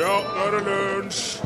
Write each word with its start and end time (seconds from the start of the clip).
Ja, 0.00 0.14
nå 0.24 0.44
er 0.46 0.54
det 0.54 0.60
lunsj! 0.64 1.42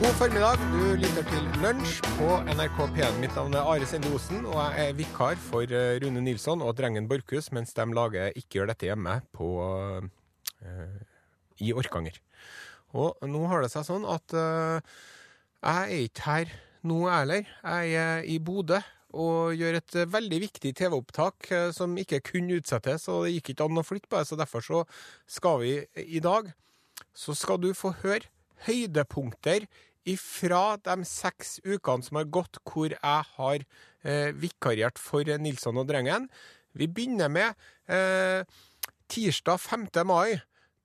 God 0.00 0.14
formiddag, 0.18 0.58
du 0.72 0.96
lytter 0.98 1.22
til 1.28 1.44
Lunsj 1.62 2.00
på 2.16 2.32
NRK 2.50 2.80
P1. 2.96 3.20
Mitt 3.22 3.36
navn 3.38 3.54
er 3.54 3.68
Are 3.70 3.86
Sende 3.86 4.10
Osen, 4.10 4.40
og 4.42 4.58
jeg 4.58 4.88
er 4.88 4.96
vikar 4.98 5.38
for 5.38 5.70
eh, 5.70 6.00
Rune 6.02 6.24
Nilsson 6.26 6.64
og 6.66 6.74
Drengen 6.80 7.06
Borchhus 7.06 7.52
mens 7.54 7.76
de 7.78 7.86
lager 7.94 8.34
Ikke 8.34 8.58
gjør 8.58 8.72
dette 8.72 8.90
hjemme 8.90 9.20
på, 9.30 9.52
uh, 9.62 10.98
i 11.62 11.70
Orkanger. 11.70 12.18
Og 12.90 13.22
nå 13.30 13.44
har 13.52 13.62
det 13.62 13.70
seg 13.76 13.86
sånn 13.86 14.08
at 14.10 14.34
uh, 14.34 14.82
jeg 15.62 15.78
er 15.78 16.06
ikke 16.10 16.26
her 16.26 16.54
nå, 16.82 17.04
jeg 17.06 17.18
heller. 17.22 17.54
Jeg 17.62 17.98
er 18.02 18.26
i 18.34 18.42
Bodø 18.42 18.82
og 19.16 19.56
gjøre 19.56 19.80
et 19.82 19.98
eh, 19.98 20.10
veldig 20.10 20.40
viktig 20.44 20.72
TV-opptak 20.76 21.50
eh, 21.54 21.68
som 21.76 21.96
ikke 22.00 22.20
kunne 22.32 22.58
utsettes, 22.60 23.08
og 23.08 23.26
det 23.26 23.36
gikk 23.38 23.54
ikke 23.54 23.68
an 23.68 23.80
å 23.80 23.86
flytte 23.86 24.10
på 24.10 24.20
det, 24.20 24.28
så 24.28 24.38
derfor 24.38 24.64
så 24.64 24.82
skal 25.30 25.62
vi 25.62 25.74
i 26.04 26.22
dag 26.24 26.50
så 27.16 27.34
skal 27.36 27.60
du 27.62 27.70
få 27.76 27.92
høre 28.02 28.28
høydepunkter 28.66 29.68
ifra 30.08 30.78
de 30.82 31.04
seks 31.06 31.58
ukene 31.66 32.04
som 32.04 32.18
har 32.20 32.30
gått, 32.32 32.60
hvor 32.66 32.92
jeg 32.94 33.24
har 33.36 33.64
eh, 34.02 34.30
vikariert 34.34 35.00
for 35.00 35.26
Nilsson 35.38 35.78
og 35.80 35.88
Drengen. 35.90 36.28
Vi 36.76 36.88
begynner 36.88 37.30
med 37.32 37.68
eh, 37.92 38.44
tirsdag 39.10 39.60
5. 39.60 39.88
mai. 40.08 40.40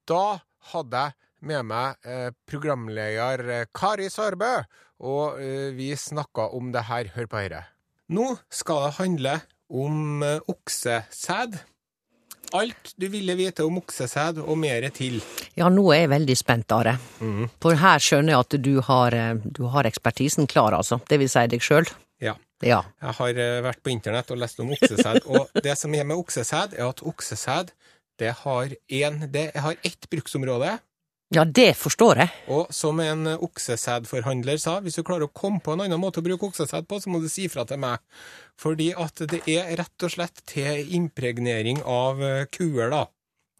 Da 0.08 0.40
hadde 0.72 1.04
jeg 1.06 1.24
med 1.44 1.68
meg 1.68 2.08
eh, 2.08 2.30
programleder 2.48 3.44
eh, 3.58 3.68
Kari 3.74 4.08
Sørbø, 4.12 4.56
og 5.04 5.40
eh, 5.42 5.70
vi 5.76 5.92
snakka 5.96 6.50
om 6.56 6.72
det 6.74 6.86
her. 6.88 7.12
Hør 7.16 7.30
på 7.30 7.44
dette. 7.44 7.73
Nå 8.12 8.34
skal 8.52 8.88
det 8.88 8.96
handle 8.98 9.38
om 9.72 10.22
eh, 10.22 10.40
oksesæd. 10.50 11.56
Alt 12.54 12.92
du 13.00 13.08
ville 13.10 13.34
vite 13.34 13.64
om 13.64 13.78
oksesæd 13.80 14.42
og 14.44 14.58
mer 14.60 14.84
til. 14.94 15.22
Ja, 15.56 15.70
nå 15.72 15.86
er 15.94 16.04
jeg 16.04 16.12
veldig 16.12 16.36
spent, 16.38 16.74
Are. 16.76 16.98
For 17.64 17.80
her 17.80 18.02
skjønner 18.04 18.36
jeg 18.36 18.44
at 18.44 18.56
du 18.66 18.74
har, 18.84 19.16
eh, 19.16 19.40
du 19.44 19.64
har 19.72 19.88
ekspertisen 19.88 20.46
klar, 20.50 20.76
altså. 20.76 21.00
Det 21.08 21.18
vil 21.22 21.32
si 21.32 21.46
deg 21.50 21.64
sjøl. 21.64 21.88
Ja. 22.22 22.36
Ja. 22.64 22.82
Jeg 23.02 23.16
har 23.18 23.40
eh, 23.40 23.62
vært 23.64 23.82
på 23.84 23.92
internett 23.92 24.30
og 24.30 24.38
lest 24.40 24.60
om 24.62 24.70
oksesæd, 24.76 25.24
og 25.26 25.64
det 25.64 25.74
som 25.80 25.94
er 25.96 26.04
med 26.04 26.20
oksesæd, 26.20 26.76
er 26.78 26.88
at 26.92 27.02
oksesæd 27.02 27.72
det 28.20 28.30
har, 28.44 28.70
en, 29.00 29.24
det 29.32 29.48
har 29.58 29.74
ett 29.82 30.06
bruksområde. 30.12 30.76
Ja, 31.34 31.44
det 31.44 31.72
forstår 31.78 32.20
jeg. 32.22 32.32
Og 32.54 32.70
som 32.74 33.00
en 33.02 33.26
oksesædforhandler 33.34 34.60
sa, 34.62 34.78
hvis 34.84 34.98
du 34.98 35.04
klarer 35.06 35.26
å 35.26 35.34
komme 35.34 35.62
på 35.64 35.74
en 35.74 35.84
annen 35.84 36.00
måte 36.00 36.22
å 36.22 36.26
bruke 36.26 36.48
oksesæd 36.50 36.86
på, 36.90 37.00
så 37.02 37.10
må 37.12 37.20
du 37.22 37.28
si 37.32 37.48
fra 37.52 37.66
til 37.68 37.80
meg. 37.82 38.02
Fordi 38.60 38.92
at 38.94 39.24
det 39.32 39.42
er 39.50 39.74
rett 39.80 40.06
og 40.06 40.14
slett 40.14 40.44
til 40.50 40.94
impregnering 40.94 41.82
av 41.82 42.22
eh, 42.22 42.46
kuer, 42.54 42.88
da. 42.94 43.04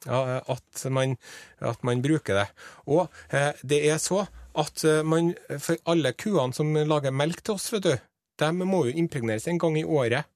Ja, 0.05 0.41
at, 0.53 0.83
man, 0.93 1.17
at 1.65 1.85
man 1.87 2.03
bruker 2.05 2.43
det. 2.43 2.49
Og 2.93 3.07
eh, 3.33 3.53
det 3.65 3.81
er 3.89 4.01
så 4.03 4.27
at 4.55 4.85
eh, 4.87 5.03
man, 5.07 5.33
for 5.59 5.81
alle 5.91 6.15
kuene 6.19 6.55
som 6.57 6.75
lager 6.77 7.15
melk 7.15 7.43
til 7.43 7.57
oss, 7.57 7.71
vet 7.75 7.89
du, 7.89 7.95
de 8.41 8.51
må 8.61 8.85
jo 8.89 8.97
impregneres 8.99 9.49
en 9.51 9.61
gang 9.63 9.79
i 9.81 9.87
året 9.87 10.29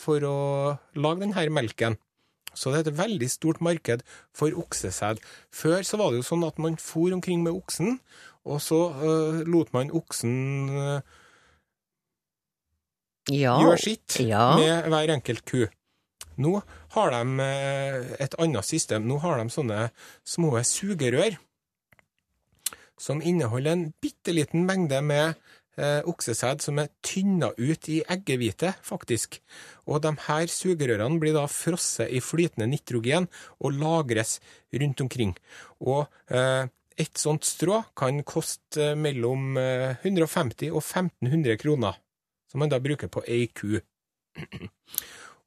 for 0.00 0.24
å 0.24 0.38
lage 0.98 1.24
denne 1.24 1.48
melken. 1.52 1.98
Så 2.54 2.70
det 2.72 2.80
er 2.82 2.90
et 2.90 2.98
veldig 2.98 3.28
stort 3.30 3.60
marked 3.64 4.02
for 4.36 4.52
oksesæd. 4.62 5.20
Før 5.52 5.82
så 5.86 5.96
var 6.00 6.10
det 6.12 6.20
jo 6.22 6.28
sånn 6.30 6.44
at 6.46 6.58
man 6.58 6.76
for 6.76 7.12
omkring 7.16 7.42
med 7.42 7.52
oksen, 7.56 7.98
og 8.44 8.60
så 8.60 8.80
uh, 8.90 9.42
lot 9.46 9.72
man 9.72 9.90
oksen 9.94 10.34
uh, 10.70 11.00
Ja. 13.30 13.54
gjøre 13.62 13.78
sitt 13.78 14.18
Ja. 14.20 14.56
med 14.58 14.88
hver 14.90 15.12
enkelt 15.14 15.44
ku. 15.46 15.66
Nå 16.42 16.62
har 16.96 17.10
de 17.12 17.42
øh, 17.44 18.16
et 18.18 18.34
annet 18.40 18.64
system. 18.64 19.02
Nå 19.06 19.18
har 19.20 19.38
de 19.38 19.50
sånne 19.52 19.90
små 20.24 20.56
sugerør 20.64 21.36
som 22.98 23.20
inneholder 23.22 23.72
en 23.76 23.92
bitte 24.02 24.32
liten 24.32 24.64
mengde 24.66 25.02
med 25.02 25.34
eh, 25.78 26.00
oksesæd 26.08 26.64
som 26.64 26.80
er 26.82 26.90
tynna 27.04 27.52
ut 27.56 27.88
i 27.92 28.02
eggehvite, 28.10 28.74
faktisk. 28.84 29.38
Og 29.86 30.02
de 30.04 30.12
her 30.26 30.50
sugerørene 30.50 31.20
blir 31.22 31.36
da 31.36 31.46
frosset 31.50 32.12
i 32.12 32.22
flytende 32.24 32.68
nitrogen 32.70 33.28
og 33.60 33.78
lagres 33.80 34.38
rundt 34.72 35.04
omkring. 35.04 35.34
Og 35.80 36.06
eh, 36.32 36.68
et 37.00 37.18
sånt 37.18 37.46
strå 37.48 37.82
kan 37.96 38.20
koste 38.28 38.92
mellom 38.98 39.56
eh, 39.60 39.96
150 40.02 40.72
og 40.72 40.82
1500 40.82 41.58
kroner, 41.62 41.98
som 42.50 42.62
man 42.62 42.72
da 42.72 42.80
bruker 42.82 43.10
på 43.12 43.24
ei 43.28 43.48
ku. 43.52 43.78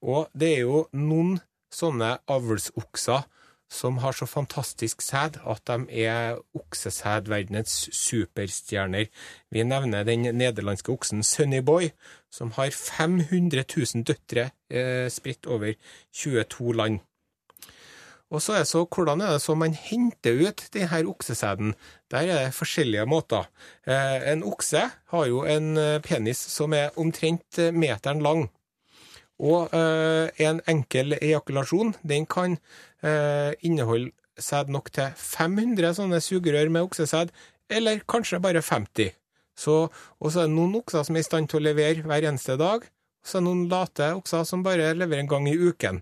Og 0.05 0.27
det 0.37 0.49
er 0.53 0.67
jo 0.67 0.83
noen 0.93 1.39
sånne 1.73 2.11
avlsokser 2.29 3.23
som 3.71 3.97
har 4.03 4.13
så 4.13 4.27
fantastisk 4.29 5.01
sæd 5.01 5.39
at 5.45 5.61
de 5.67 6.03
er 6.05 6.37
oksesædverdenens 6.55 7.89
superstjerner. 7.93 9.09
Vi 9.51 9.63
nevner 9.63 10.03
den 10.03 10.27
nederlandske 10.35 10.91
oksen 10.91 11.23
Sunny 11.23 11.63
Boy, 11.65 11.89
som 12.31 12.51
har 12.51 12.69
500 12.69 13.65
000 13.77 14.05
døtre 14.05 14.49
eh, 14.69 15.09
spredt 15.09 15.45
over 15.45 15.73
22 16.13 16.73
land. 16.75 16.99
Og 18.33 18.41
så 18.41 18.53
er 18.53 18.63
det 18.63 18.67
så, 18.67 18.85
hvordan 18.89 19.21
er 19.21 19.35
det 19.35 19.41
så 19.41 19.53
man 19.55 19.73
henter 19.77 20.47
ut 20.47 20.63
denne 20.73 21.05
oksesæden? 21.07 21.75
Der 22.11 22.17
er 22.17 22.45
det 22.45 22.57
forskjellige 22.57 23.05
måter. 23.05 23.45
Eh, 23.87 24.31
en 24.31 24.43
okse 24.43 24.81
har 25.13 25.25
jo 25.25 25.43
en 25.45 25.77
eh, 25.77 26.01
penis 26.01 26.37
som 26.37 26.73
er 26.73 26.89
omtrent 26.97 27.59
eh, 27.59 27.73
meteren 27.73 28.21
lang. 28.21 28.49
Og 29.39 29.73
eh, 29.75 30.29
en 30.39 30.61
enkel 30.67 31.17
ejakulasjon 31.21 31.95
den 32.07 32.25
kan 32.25 32.57
eh, 33.05 33.53
inneholde 33.65 34.11
sæd 34.41 34.71
nok 34.73 34.89
til 34.91 35.13
500 35.15 35.93
sånne 35.99 36.19
sugerør 36.23 36.71
med 36.73 36.89
oksesæd, 36.89 37.31
eller 37.71 38.01
kanskje 38.09 38.41
bare 38.43 38.61
50. 38.61 39.13
Så, 39.55 39.75
og 40.19 40.31
så 40.31 40.43
er 40.43 40.49
det 40.49 40.57
noen 40.57 40.75
okser 40.81 41.05
som 41.07 41.15
er 41.15 41.23
i 41.23 41.27
stand 41.27 41.47
til 41.49 41.61
å 41.61 41.67
levere 41.69 42.03
hver 42.03 42.27
eneste 42.27 42.57
dag, 42.59 42.83
og 42.83 43.29
så 43.29 43.37
er 43.37 43.43
det 43.43 43.47
noen 43.47 43.63
late 43.71 44.11
okser 44.17 44.43
som 44.47 44.65
bare 44.65 44.91
leverer 44.97 45.23
en 45.23 45.31
gang 45.31 45.47
i 45.49 45.55
uken. 45.55 46.01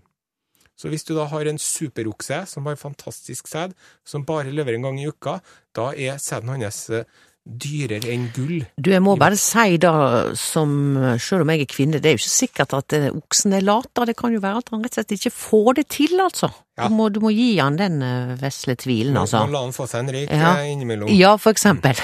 Så 0.74 0.90
hvis 0.90 1.06
du 1.06 1.12
da 1.14 1.28
har 1.30 1.46
en 1.46 1.60
superokse 1.60 2.40
som 2.50 2.66
har 2.66 2.80
fantastisk 2.80 3.46
sæd, 3.46 3.76
som 4.02 4.26
bare 4.26 4.50
leverer 4.50 4.80
en 4.80 4.88
gang 4.88 4.98
i 4.98 5.06
uka, 5.06 5.38
da 5.76 5.92
er 5.94 6.18
sæden 6.18 6.50
hans 6.50 6.88
eh, 6.90 7.06
dyrere 7.44 8.08
enn 8.08 8.30
gull. 8.32 8.62
Du, 8.80 8.88
jeg 8.90 9.02
må 9.04 9.14
bare 9.20 9.36
si 9.36 9.76
da, 9.82 9.90
som 10.38 10.96
sjøl 11.20 11.42
om 11.44 11.50
jeg 11.52 11.60
er 11.66 11.68
kvinne, 11.68 12.00
det 12.00 12.08
er 12.08 12.14
jo 12.16 12.22
ikke 12.22 12.32
sikkert 12.32 12.72
at 12.78 12.94
eh, 12.96 13.10
oksen 13.12 13.52
er 13.58 13.66
lat. 13.66 13.90
Det 14.08 14.16
kan 14.16 14.32
jo 14.32 14.40
være 14.40 14.62
at 14.62 14.72
han 14.72 14.84
rett 14.84 14.94
og 14.96 15.00
slett 15.02 15.12
ikke 15.18 15.32
får 15.36 15.70
det 15.80 15.86
til, 15.92 16.14
altså. 16.24 16.48
Ja. 16.78 16.88
Du, 16.88 16.96
må, 16.96 17.10
du 17.12 17.20
må 17.22 17.30
gi 17.36 17.50
han 17.60 17.76
den 17.80 18.00
eh, 18.02 18.32
vesle 18.40 18.76
tvilen, 18.80 19.16
altså. 19.20 19.44
Man 19.44 19.52
la 19.54 19.64
han 19.66 19.76
få 19.76 19.86
seg 19.90 20.06
en 20.06 20.14
røyk 20.16 20.32
Ja. 20.32 20.54
eh, 20.62 20.70
innimellom. 20.72 21.12
Ja, 21.12 21.34
for 21.36 21.52
eksempel. 21.52 22.00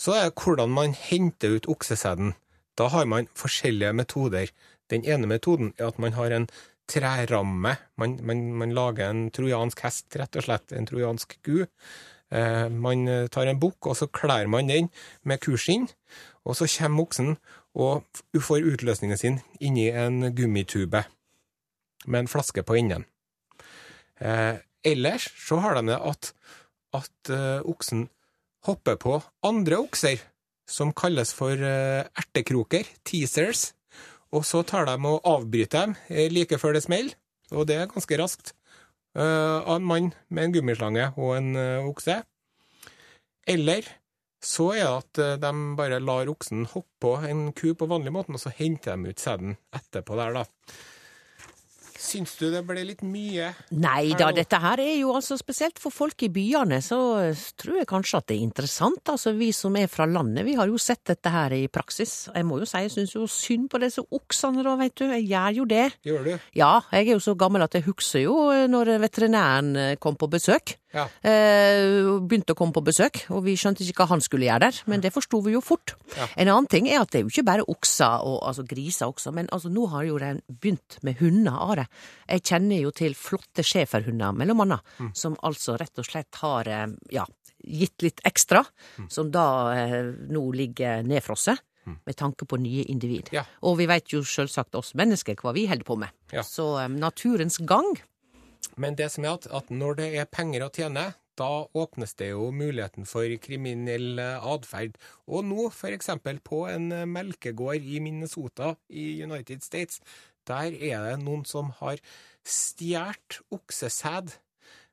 Så 0.00 0.14
er 0.16 0.28
det 0.28 0.36
hvordan 0.44 0.70
man 0.76 0.92
henter 0.96 1.56
ut 1.56 1.66
oksesæden. 1.68 2.34
Da 2.76 2.86
har 2.92 3.08
man 3.08 3.26
forskjellige 3.36 3.92
metoder. 3.96 4.52
Den 4.92 5.04
ene 5.08 5.28
metoden 5.28 5.72
er 5.78 5.88
at 5.90 5.98
man 6.00 6.14
har 6.16 6.32
en 6.36 6.46
treramme. 6.90 7.76
Man, 8.00 8.18
man, 8.26 8.40
man 8.58 8.72
lager 8.74 9.10
en 9.10 9.26
trojansk 9.34 9.82
hest, 9.84 10.06
rett 10.18 10.36
og 10.40 10.46
slett. 10.46 10.72
En 10.76 10.88
trojansk 10.88 11.36
ku. 11.46 11.64
Eh, 12.30 12.68
man 12.70 13.06
tar 13.32 13.50
en 13.50 13.60
bukk, 13.60 13.90
og 13.90 13.96
så 13.98 14.06
klær 14.06 14.48
man 14.50 14.70
den 14.70 14.90
med 15.22 15.42
kuskinn. 15.42 15.88
Og 16.44 16.56
så 16.56 16.68
kommer 16.70 17.04
oksen 17.04 17.34
og 17.74 18.04
får 18.34 18.66
utløsningen 18.72 19.18
sin 19.18 19.40
inni 19.60 19.90
en 19.90 20.30
gummitube 20.34 21.04
med 22.06 22.24
en 22.24 22.30
flaske 22.30 22.62
på 22.66 22.78
enden. 22.80 23.04
Eh, 24.20 24.56
ellers 24.84 25.28
så 25.36 25.60
har 25.64 25.76
de 25.78 25.86
det 25.90 25.98
at, 25.98 26.32
at 26.96 27.32
eh, 27.32 27.60
oksen 27.64 28.08
hopper 28.68 28.98
på 29.00 29.18
andre 29.46 29.80
okser, 29.80 30.20
som 30.68 30.92
kalles 30.94 31.32
for 31.34 31.56
eh, 31.56 32.06
ertekroker, 32.20 32.88
teasers, 33.04 33.72
og 34.30 34.44
så 34.46 34.62
tar 34.62 34.86
de 34.86 34.96
og 35.08 35.24
avbryter 35.26 35.90
dem 35.90 35.96
eh, 36.08 36.28
like 36.30 36.58
før 36.60 36.76
det 36.76 36.84
smeller, 36.86 37.16
og 37.50 37.66
det 37.66 37.80
er 37.80 37.90
ganske 37.90 38.20
raskt, 38.20 38.52
eh, 38.52 38.59
av 39.18 39.80
en 39.80 39.88
mann 39.90 40.12
med 40.28 40.44
en 40.44 40.52
gummislange 40.54 41.08
og 41.16 41.34
en 41.38 41.56
eh, 41.58 41.88
okse. 41.88 42.20
Eller 43.50 43.88
så 44.40 44.70
er 44.72 44.84
det 44.84 44.92
at 45.00 45.20
eh, 45.20 45.36
de 45.42 45.52
bare 45.76 46.00
lar 46.02 46.30
oksen 46.32 46.64
hoppe 46.72 47.00
på 47.02 47.16
en 47.28 47.50
ku 47.56 47.72
på 47.74 47.88
vanlig 47.90 48.12
måte, 48.14 48.32
og 48.32 48.42
så 48.42 48.52
henter 48.56 48.96
de 48.96 49.12
ut 49.12 49.20
sæden 49.22 49.56
etterpå 49.76 50.16
der, 50.18 50.40
da. 50.40 50.44
Syns 52.00 52.32
du 52.40 52.46
det 52.48 52.62
ble 52.64 52.80
litt 52.88 53.02
mye? 53.04 53.50
Nei 53.76 54.14
da, 54.16 54.30
dette 54.32 54.56
her 54.62 54.80
er 54.80 54.94
jo 55.02 55.12
altså 55.18 55.36
spesielt 55.36 55.76
for 55.82 55.92
folk 55.92 56.24
i 56.24 56.30
byene, 56.32 56.78
så 56.80 56.98
tror 57.60 57.82
jeg 57.82 57.88
kanskje 57.90 58.22
at 58.22 58.28
det 58.30 58.38
er 58.38 58.46
interessant. 58.46 59.02
Altså 59.12 59.34
vi 59.36 59.50
som 59.52 59.76
er 59.76 59.90
fra 59.92 60.08
landet, 60.08 60.46
vi 60.48 60.56
har 60.56 60.70
jo 60.70 60.80
sett 60.80 61.04
dette 61.12 61.32
her 61.34 61.52
i 61.58 61.66
praksis. 61.68 62.30
Jeg 62.32 62.48
må 62.48 62.62
jo 62.62 62.68
si 62.68 62.80
jeg 62.86 62.94
syns 62.94 63.14
jo 63.18 63.28
synd 63.28 63.68
på 63.70 63.82
disse 63.84 64.00
oksene 64.16 64.64
da, 64.64 64.78
veit 64.80 64.96
du. 64.96 65.04
Jeg 65.12 65.28
gjør 65.28 65.60
jo 65.60 65.68
det. 65.68 65.86
Gjør 66.08 66.28
du? 66.30 66.34
Ja, 66.56 66.72
jeg 66.88 67.10
er 67.10 67.18
jo 67.18 67.24
så 67.28 67.36
gammel 67.36 67.68
at 67.68 67.76
jeg 67.76 67.84
husker 67.90 68.24
jo 68.24 68.36
eh, 68.54 68.64
når 68.70 68.96
veterinæren 69.04 69.74
eh, 69.76 69.96
kom 70.00 70.16
på 70.16 70.30
besøk. 70.32 70.79
Ja. 70.92 71.04
Eh, 71.22 72.18
begynte 72.26 72.54
å 72.54 72.58
komme 72.58 72.74
på 72.74 72.82
besøk, 72.84 73.20
og 73.30 73.44
vi 73.46 73.54
skjønte 73.58 73.84
ikke 73.86 74.02
hva 74.02 74.08
han 74.14 74.20
skulle 74.24 74.48
gjøre 74.48 74.64
der, 74.66 74.80
men 74.90 75.00
det 75.04 75.12
forsto 75.14 75.40
vi 75.44 75.52
jo 75.54 75.60
fort. 75.64 75.94
Ja. 76.16 76.26
En 76.36 76.50
annen 76.50 76.66
ting 76.72 76.88
er 76.90 77.00
at 77.04 77.10
det 77.12 77.20
er 77.20 77.24
jo 77.26 77.30
ikke 77.32 77.46
bare 77.46 77.66
okser, 77.70 78.24
og, 78.26 78.40
altså 78.48 78.64
griser 78.66 79.06
også, 79.12 79.32
men 79.36 79.46
altså, 79.54 79.70
nå 79.70 79.86
har 79.92 80.04
jo 80.08 80.18
de 80.18 80.32
begynt 80.50 80.98
med 81.06 81.20
hunder, 81.22 81.56
Are. 81.70 81.86
Jeg 82.28 82.42
kjenner 82.50 82.82
jo 82.82 82.90
til 82.90 83.14
flotte 83.14 83.62
schæferhunder, 83.66 84.34
mellom 84.34 84.60
annet, 84.66 84.80
Mm. 85.00 85.12
som 85.16 85.36
altså 85.42 85.78
rett 85.78 85.98
og 85.98 86.04
slett 86.04 86.34
har 86.42 86.66
eh, 86.68 86.86
ja, 87.14 87.24
gitt 87.64 88.02
litt 88.02 88.20
ekstra, 88.24 88.64
Mm. 88.98 89.10
som 89.10 89.30
da 89.30 89.46
eh, 89.76 90.02
nå 90.28 90.50
ligger 90.52 91.02
nedfrosset. 91.06 91.58
Med 92.06 92.14
tanke 92.14 92.44
på 92.46 92.58
nye 92.60 92.84
individ. 92.92 93.30
Ja. 93.32 93.42
Og 93.66 93.78
vi 93.80 93.86
veit 93.88 94.12
jo 94.12 94.20
selvsagt 94.22 94.76
oss 94.78 94.92
mennesker 94.94 95.34
hva 95.40 95.50
vi 95.56 95.64
holder 95.66 95.82
på 95.88 95.96
med. 95.98 96.10
Ja. 96.30 96.42
Så 96.46 96.76
um, 96.84 96.98
naturens 97.00 97.56
gang 97.66 97.96
Men 98.80 98.96
det 98.98 99.10
som 99.14 99.24
er 99.24 99.36
at, 99.38 99.48
at 99.50 99.70
når 99.72 99.98
det 100.00 100.08
er 100.20 100.30
penger 100.30 100.66
å 100.66 100.72
tjene, 100.74 101.10
da 101.40 101.50
åpnes 101.76 102.12
det 102.20 102.30
jo 102.32 102.50
muligheten 102.52 103.06
for 103.08 103.28
kriminell 103.42 104.20
eh, 104.20 104.48
atferd. 104.52 104.98
Og 105.30 105.46
nå, 105.48 105.68
eksempel 105.90 106.40
på 106.44 106.64
en 106.70 106.90
eh, 106.92 107.08
melkegård 107.08 107.86
i 107.86 108.00
Minnesota 108.04 108.74
i 108.88 109.22
United 109.24 109.64
States, 109.64 110.00
der 110.48 110.74
er 110.74 111.06
det 111.06 111.18
noen 111.22 111.46
som 111.48 111.72
har 111.80 112.00
stjålet 112.46 113.40
oksesæd. 113.54 114.34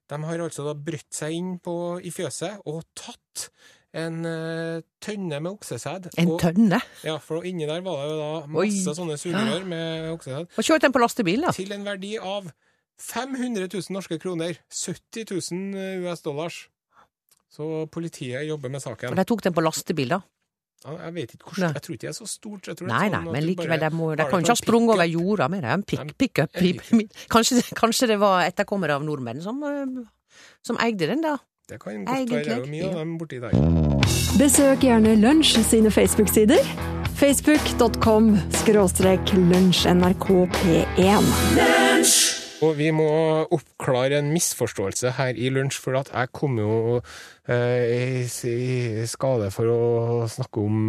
De 0.08 0.20
har 0.24 0.44
altså 0.44 0.64
da 0.68 0.76
brutt 0.76 1.10
seg 1.12 1.36
inn 1.36 1.58
på, 1.64 1.98
i 2.00 2.14
fjøset 2.16 2.64
og 2.70 2.86
tatt 2.96 3.50
en 3.98 4.22
eh, 4.28 4.86
tønne 5.04 5.40
med 5.42 5.58
oksesæd. 5.58 6.12
En 6.22 6.32
og, 6.36 6.40
tønne. 6.44 6.80
Ja, 7.08 7.18
for 7.24 7.48
inni 7.48 7.68
der 7.68 7.84
var 7.84 8.04
det 8.04 8.14
jo 8.14 8.22
da 8.22 8.32
masse 8.54 8.94
Oi. 8.94 8.96
sånne 9.02 9.20
sugerør 9.20 9.68
med 9.68 10.14
oksesæd 10.14 10.56
Og 10.60 10.70
kjørt 10.70 10.86
den 10.86 10.96
på 10.96 11.04
lastebil, 11.04 11.48
da. 11.48 11.56
til 11.56 11.76
en 11.76 11.88
verdi 11.88 12.16
av 12.22 12.52
500 13.00 13.68
000 13.74 13.84
norske 13.94 14.18
kroner. 14.20 14.58
70 14.74 15.26
000 15.52 16.08
US 16.08 16.22
dollars. 16.26 16.68
Så 17.54 17.86
politiet 17.92 18.48
jobber 18.48 18.70
med 18.70 18.82
saken. 18.84 19.10
Og 19.14 19.18
de 19.18 19.24
tok 19.28 19.44
den 19.46 19.54
på 19.56 19.62
lastebil, 19.64 20.10
da. 20.18 20.22
Ja, 20.86 20.92
Jeg 21.08 21.14
vet 21.16 21.32
ikke 21.34 21.46
hvordan, 21.50 21.72
jeg 21.74 21.82
tror 21.82 21.94
ikke 21.96 22.06
det 22.06 22.10
er 22.12 22.18
så 22.18 22.28
stort. 22.30 22.68
Jeg 22.68 22.76
tror 22.78 22.86
er 22.86 22.90
Nei, 22.92 23.10
sånn 23.10 23.24
nei, 23.26 23.32
men 23.34 23.44
likevel, 23.48 23.80
de, 23.82 23.90
må, 23.98 24.06
de 24.12 24.18
det 24.22 24.28
kan 24.30 24.40
ikke 24.44 24.54
ha 24.54 24.60
sprunget 24.60 24.92
over 24.94 25.08
jorda 25.10 25.46
med 25.50 25.60
det. 25.66 25.72
En 25.74 25.84
pickup. 26.14 26.50
Kanskje, 27.34 27.54
kanskje 27.78 28.06
det 28.14 28.20
var 28.22 28.36
etterkommere 28.46 28.94
av 29.00 29.04
nordmenn 29.06 29.42
som, 29.42 29.56
eh, 29.66 30.06
som 30.66 30.76
eide 30.86 31.06
den, 31.10 31.22
da. 31.26 31.36
Det 31.68 31.78
kan 31.82 32.06
godt 32.06 32.30
være 32.30 32.44
det 32.46 32.54
er 32.54 32.58
jo 32.62 32.70
mye 32.72 32.88
av 32.88 32.94
dem 33.02 33.18
borti 33.20 33.38
der. 33.44 33.52
Besøk 34.38 34.80
gjerne 34.86 35.12
Lunsj 35.20 35.52
sine 35.66 35.90
Facebook-sider. 35.92 36.62
Facebook.com 37.18 38.38
skråstrek 38.62 39.26
lunsjnrkp1. 39.34 41.26
Og 42.66 42.74
vi 42.80 42.88
må 42.96 43.06
oppklare 43.54 44.18
en 44.18 44.32
misforståelse 44.34 45.12
her 45.20 45.38
i 45.38 45.52
lunsj, 45.54 45.78
for 45.84 46.00
at 46.00 46.10
jeg 46.10 46.32
kom 46.34 46.58
jo 46.58 46.72
eh, 47.46 48.18
i, 48.50 49.06
skade 49.06 49.52
for 49.54 49.70
å 49.70 49.82
snakke 50.32 50.64
om 50.66 50.80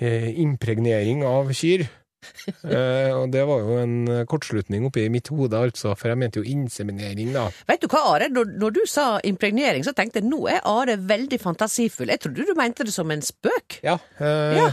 eh, 0.00 0.30
impregnering 0.40 1.20
av 1.28 1.52
kyr. 1.52 1.84
Eh, 2.76 3.12
og 3.14 3.30
det 3.32 3.42
var 3.46 3.60
jo 3.62 3.76
en 3.78 3.94
kortslutning 4.28 4.84
oppi 4.88 5.04
mitt 5.12 5.28
hode, 5.32 5.54
altså, 5.68 5.92
for 5.98 6.10
jeg 6.10 6.18
mente 6.18 6.40
jo 6.40 6.46
inseminering, 6.50 7.30
da. 7.34 7.46
Vet 7.68 7.84
du 7.84 7.86
hva, 7.92 8.00
Are? 8.14 8.28
Når, 8.32 8.50
når 8.60 8.74
du 8.76 8.80
sa 8.90 9.04
impregnering, 9.26 9.84
så 9.86 9.92
tenkte 9.96 10.20
jeg 10.20 10.28
nå 10.28 10.40
er 10.50 10.60
Are 10.66 10.96
veldig 10.98 11.38
fantasifull. 11.42 12.10
Jeg 12.12 12.22
trodde 12.24 12.46
du 12.48 12.54
mente 12.58 12.86
det 12.86 12.94
som 12.94 13.10
en 13.14 13.22
spøk. 13.24 13.78
Ja. 13.86 13.98
Eh, 14.18 14.56
Ja. 14.56 14.68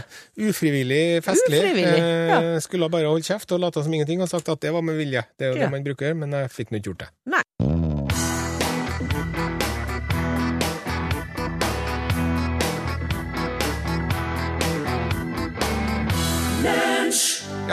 Ufrivillig 0.48 1.22
festlig. 1.24 1.60
Ufrivillig, 1.62 2.02
ja. 2.02 2.40
Eh, 2.54 2.60
skulle 2.64 2.88
bare 2.92 3.10
holdt 3.10 3.28
kjeft 3.30 3.52
og 3.54 3.62
late 3.62 3.84
som 3.84 3.94
ingenting 3.94 4.22
og 4.24 4.30
sagt 4.32 4.48
at 4.52 4.60
det 4.64 4.72
var 4.74 4.82
med 4.86 4.98
vilje. 4.98 5.22
Det 5.38 5.46
er 5.48 5.52
jo 5.54 5.58
Ja. 5.60 5.66
det 5.68 5.72
man 5.78 5.84
bruker, 5.86 6.14
men 6.18 6.30
jeg 6.32 6.50
fikk 6.50 6.70
nå 6.74 6.80
ikke 6.80 6.90
gjort 6.92 7.04
det. 7.06 7.10
Nei. 7.34 7.42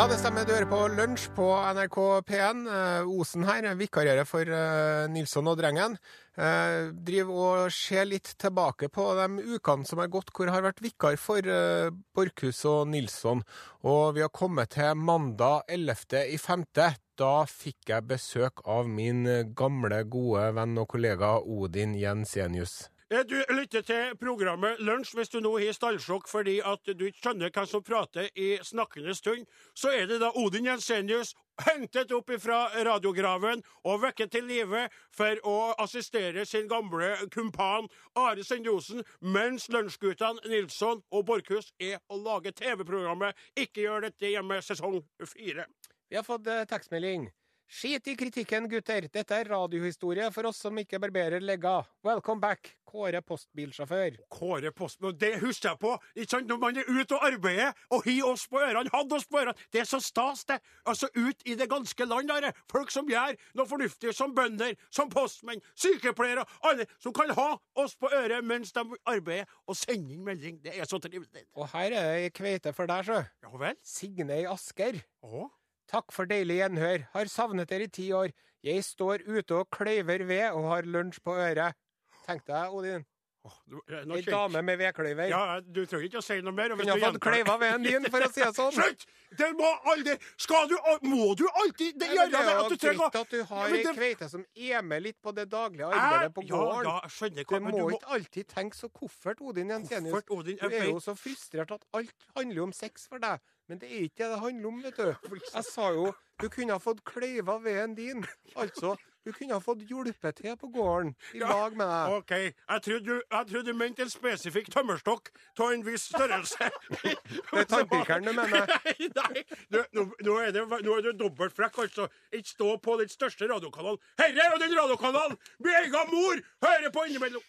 Ja, 0.01 0.07
det 0.09 0.15
stemmer. 0.17 0.47
Du 0.49 0.55
hører 0.55 0.65
på 0.65 0.77
Lunsj 0.97 1.27
på 1.37 1.45
NRK 1.77 1.97
P1. 2.25 2.61
Eh, 2.73 3.09
Osen 3.21 3.43
her, 3.45 3.67
vikarierer 3.77 4.25
for 4.25 4.49
eh, 4.49 5.03
Nilsson 5.13 5.45
og 5.45 5.59
drengen. 5.59 5.93
Eh, 6.33 6.87
driver 7.05 7.41
og 7.43 7.75
ser 7.75 8.07
litt 8.09 8.31
tilbake 8.41 8.89
på 8.89 9.05
de 9.19 9.43
ukene 9.53 9.85
som 9.85 10.01
er 10.01 10.09
gått, 10.09 10.31
hvor 10.33 10.49
jeg 10.49 10.55
har 10.55 10.65
vært 10.65 10.81
vikar 10.81 11.19
for 11.21 11.45
eh, 11.45 11.93
Borchhus 12.17 12.63
og 12.71 12.89
Nilsson. 12.89 13.43
Og 13.85 14.15
vi 14.17 14.23
har 14.25 14.33
kommet 14.33 14.73
til 14.73 14.97
mandag 14.97 15.69
11. 15.69 16.23
i 16.33 16.39
femte. 16.41 16.95
Da 17.21 17.35
fikk 17.45 17.93
jeg 17.93 18.07
besøk 18.09 18.65
av 18.65 18.89
min 18.89 19.21
gamle, 19.53 20.01
gode 20.09 20.49
venn 20.57 20.81
og 20.81 20.89
kollega 20.95 21.35
Odin 21.45 21.93
Jensenius. 21.93 22.87
Eh, 23.11 23.19
Du 23.27 23.43
lytter 23.49 23.81
til 23.81 24.13
programmet 24.15 24.79
Lunsj 24.79 25.17
hvis 25.17 25.31
du 25.33 25.41
nå 25.43 25.51
har 25.59 25.73
stallsjokk 25.75 26.29
fordi 26.31 26.59
at 26.63 26.87
du 26.95 27.03
ikke 27.09 27.19
skjønner 27.19 27.51
hvem 27.51 27.67
som 27.67 27.83
prater 27.83 28.29
i 28.39 28.53
snakkende 28.63 29.15
stund. 29.15 29.43
Så 29.75 29.91
er 29.91 30.07
det 30.07 30.21
da 30.21 30.29
Odin 30.39 30.69
Jensenius 30.69 31.33
hentet 31.65 32.13
opp 32.15 32.31
fra 32.39 32.61
radiograven 32.87 33.65
og 33.83 33.99
vekket 34.05 34.31
til 34.31 34.47
live 34.47 34.85
for 35.17 35.43
å 35.43 35.57
assistere 35.83 36.45
sin 36.47 36.71
gamle 36.71 37.11
kumpan 37.35 37.91
Are 38.15 38.47
Sendiosen, 38.47 39.03
mens 39.19 39.67
lunsjguttene 39.67 40.47
Nilsson 40.47 41.03
og 41.11 41.27
Borchhus 41.27 41.73
er 41.83 41.99
å 42.07 42.15
lage 42.15 42.55
TV-programmet 42.55 43.35
Ikke 43.59 43.89
gjør 43.89 44.07
dette 44.07 44.31
hjemme 44.31 44.63
sesong 44.63 45.01
fire. 45.35 45.67
Vi 46.07 46.15
har 46.15 46.23
fått 46.23 46.47
eh, 46.47 46.63
tekstmelding. 46.63 47.27
Skit 47.71 48.07
i 48.07 48.17
kritikken, 48.19 48.65
gutter. 48.67 49.05
Dette 49.07 49.37
er 49.39 49.47
radiohistorie 49.47 50.25
for 50.35 50.49
oss 50.49 50.57
som 50.59 50.75
ikke 50.81 50.99
barberer 50.99 51.39
legger. 51.39 51.85
Welcome 52.03 52.43
back, 52.43 52.73
Kåre 52.83 53.21
postbilsjåfør. 53.23 54.17
Kåre 54.27 54.73
Postmo, 54.75 55.13
det 55.15 55.37
husker 55.39 55.69
jeg 55.69 55.79
på. 55.79 55.93
Ikke 56.17 56.33
sant? 56.33 56.49
Når 56.51 56.59
man 56.59 56.81
er 56.81 56.89
ute 56.89 57.15
og 57.15 57.23
arbeider 57.29 57.71
og 57.95 58.03
har 58.03 58.27
oss 58.27 58.43
på 58.51 58.59
ørene, 58.59 58.91
hadde 58.91 59.15
oss 59.15 59.29
på 59.31 59.39
ørene. 59.39 59.55
Det 59.71 59.85
er 59.85 59.87
så 59.87 60.01
stas, 60.03 60.43
det. 60.49 60.57
Altså 60.83 61.07
ut 61.15 61.47
i 61.47 61.55
det 61.55 61.69
ganske 61.71 62.09
land, 62.09 62.27
der. 62.27 62.49
Folk 62.73 62.91
som 62.91 63.07
gjør 63.07 63.39
noe 63.55 63.69
fornuftig, 63.71 64.11
som 64.19 64.35
bønder, 64.35 64.75
som 64.91 65.07
postmenn, 65.13 65.63
sykepleiere. 65.71 66.43
Alle 66.67 66.89
som 66.99 67.15
kan 67.15 67.31
ha 67.39 67.47
oss 67.79 67.95
på 67.95 68.11
øret 68.11 68.43
mens 68.51 68.75
de 68.75 68.83
arbeider, 69.07 69.47
og 69.63 69.79
sende 69.79 70.11
inn 70.17 70.27
melding. 70.27 70.59
Det 70.59 70.75
er 70.75 70.91
så 70.91 70.99
trivelig. 70.99 71.47
Og 71.55 71.71
her 71.71 71.95
er 71.95 72.11
ei 72.19 72.29
kveite 72.35 72.75
for 72.75 72.91
deg, 72.91 73.07
sjø. 73.07 73.23
Ja 73.47 73.55
vel? 73.63 73.79
Signe 73.95 74.43
i 74.43 74.47
Asker. 74.57 74.99
Å? 75.23 75.47
Takk 75.91 76.13
for 76.15 76.23
deilig 76.23 76.61
gjenhør. 76.61 77.01
Har 77.11 77.27
savnet 77.27 77.67
dere 77.67 77.89
i 77.89 77.91
ti 77.91 78.05
år. 78.15 78.31
Jeg 78.63 78.83
står 78.87 79.25
ute 79.27 79.57
og 79.57 79.67
kløyver 79.75 80.23
ved 80.29 80.45
og 80.55 80.69
har 80.69 80.87
lunsj 80.87 81.19
på 81.25 81.35
øret. 81.35 81.75
Tenk 82.23 82.45
deg, 82.47 82.71
Odin. 82.71 83.03
Å, 83.43 83.49
du- 83.67 83.81
eh, 83.89 84.03
nå 84.05 84.15
Ei 84.19 84.21
dame 84.21 84.61
med 84.61 84.77
vedkløyver. 84.77 85.29
Ja, 85.31 85.59
du 85.61 85.79
trenger 85.89 86.05
ikke 86.05 86.19
å 86.19 86.23
si 86.23 86.35
noe 86.45 86.53
mer. 86.53 86.71
og 86.73 86.77
hvis 86.77 86.85
Kunne 86.85 86.99
du 86.99 87.05
ha 87.05 87.11
fått 87.11 87.23
gjentar- 87.25 87.47
ved 87.47 87.59
veden 87.63 87.83
din, 87.87 88.03
for 88.11 88.21
å 88.21 88.27
si 88.31 88.41
det 88.41 88.53
sånn. 88.53 88.71
Slutt! 88.75 89.05
Det 89.35 89.47
må 89.57 89.69
aldri 89.89 90.13
Skal 90.37 90.67
du 90.67 90.75
Må 91.09 91.35
du 91.35 91.47
alltid 91.49 91.97
det, 91.97 92.09
gjøre 92.11 92.29
det 92.29 92.37
det? 92.37 92.51
er 92.51 92.59
jo 92.61 92.69
du 92.69 92.77
trenger 92.77 92.99
greit 93.09 93.15
at 93.21 93.29
du 93.31 93.43
har 93.43 93.63
Ja, 93.65 93.71
men 93.71 93.79
ei 93.79 93.83
det- 93.83 93.95
kveite 93.97 94.29
som 94.29 94.45
er 94.55 94.81
med 94.83 95.01
litt 95.03 95.21
på 95.23 95.33
det 95.33 95.49
daglige 95.49 95.89
arbeidet 95.89 96.33
på 96.35 96.41
gården. 96.47 96.83
ja, 96.85 96.99
jeg 97.01 97.11
skjønner 97.17 97.43
hva 97.45 97.57
Du 97.57 97.65
men 97.65 97.73
må 97.73 97.89
ikke 97.91 98.11
alltid 98.13 98.47
tenke 98.47 98.75
så 98.75 98.89
koffert, 98.93 99.41
Odin 99.41 99.69
Jensenius. 99.69 100.13
Koffert, 100.13 100.29
Odin, 100.37 100.57
Du 100.61 100.65
er 100.67 100.85
jo 100.85 100.93
vet- 100.93 101.03
så 101.03 101.15
frustrert 101.17 101.71
at 101.71 101.85
alt 101.95 102.13
handler 102.35 102.61
om 102.63 102.71
sex 102.73 103.07
for 103.07 103.17
deg. 103.17 103.39
Men 103.67 103.79
det 103.79 103.89
er 103.89 104.01
ikke 104.05 104.17
det 104.17 104.29
det 104.35 104.39
handler 104.39 104.67
om, 104.67 104.81
vet 104.83 104.95
du. 104.97 105.15
Jeg 105.55 105.63
sa 105.65 105.89
jo 105.93 106.13
du 106.39 106.49
kunne 106.49 106.71
ha 106.73 106.77
fått 106.79 107.03
kløyva 107.03 107.57
veden 107.63 107.95
din. 107.95 108.23
Altså, 108.55 108.97
du 109.25 109.31
kunne 109.31 109.53
ha 109.53 109.59
fått 109.61 109.83
hjulpet 109.89 110.35
til 110.41 110.55
på 110.57 110.67
gården 110.73 111.11
i 111.33 111.39
Ja. 111.41 111.47
lag 111.49 111.75
med 111.77 111.87
deg. 111.87 112.13
OK. 112.17 112.31
Jeg 112.31 112.81
trodde 112.87 113.05
du, 113.05 113.21
jeg 113.31 113.47
trodde 113.51 113.65
du 113.71 113.73
mente 113.77 114.01
en 114.01 114.09
spesifikk 114.09 114.71
tømmerstokk 114.73 115.29
av 115.59 115.71
en 115.75 115.85
viss 115.85 116.07
størrelse. 116.09 116.69
Det 117.51 117.59
er 117.61 117.67
tannpirkeren 117.69 118.23
du 118.25 118.33
mener. 118.33 118.65
Nei, 118.85 119.09
nei. 119.15 119.43
Du, 119.71 119.79
nå, 119.93 120.05
nå, 120.25 120.37
er 120.41 120.51
det, 120.55 120.63
nå 120.85 120.97
er 120.97 121.01
du 121.05 121.11
dobbeltfrekk, 121.23 121.77
altså. 121.85 122.07
Ikke 122.33 122.49
stå 122.49 122.77
på 122.83 122.97
den 123.01 123.09
største 123.11 123.47
radiokanalen. 123.51 123.99
Herre 124.19 124.47
er 124.47 124.57
den 124.63 124.73
radiokanalen! 124.77 125.37
Min 125.59 125.73
egen 125.83 126.11
mor 126.13 126.41
hører 126.65 126.89
på 126.95 127.05
innimellom! 127.09 127.43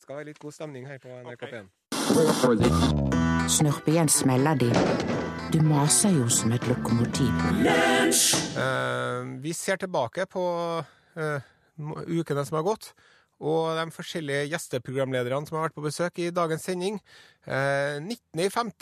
Skal 0.00 0.16
være 0.22 0.30
litt 0.30 0.38
god 0.40 0.52
stemning 0.56 0.86
her 0.88 0.98
på 1.02 1.08
NRK 1.12 1.42
Ok. 1.42 1.50
P1. 1.52 3.48
Snurp 3.48 3.88
igjen 3.88 4.08
smeller 4.08 4.56
di. 4.60 4.68
Du 5.52 5.58
maser 5.64 6.12
jo 6.12 6.26
som 6.32 6.52
et 6.52 6.64
lokomotiv. 6.68 7.32
Uh, 8.56 9.24
vi 9.42 9.52
ser 9.56 9.76
tilbake 9.80 10.26
på 10.28 10.42
ukene 11.18 12.44
som 12.46 12.58
har 12.58 12.66
gått, 12.66 12.92
og 13.38 13.76
de 13.78 13.84
forskjellige 13.94 14.48
gjesteprogramlederne 14.50 15.46
som 15.46 15.58
har 15.58 15.68
vært 15.68 15.76
på 15.76 15.84
besøk 15.84 16.18
i 16.18 16.32
dagens 16.34 16.64
sending. 16.66 16.98
Eh, 17.46 18.00
19.5. 18.02 18.72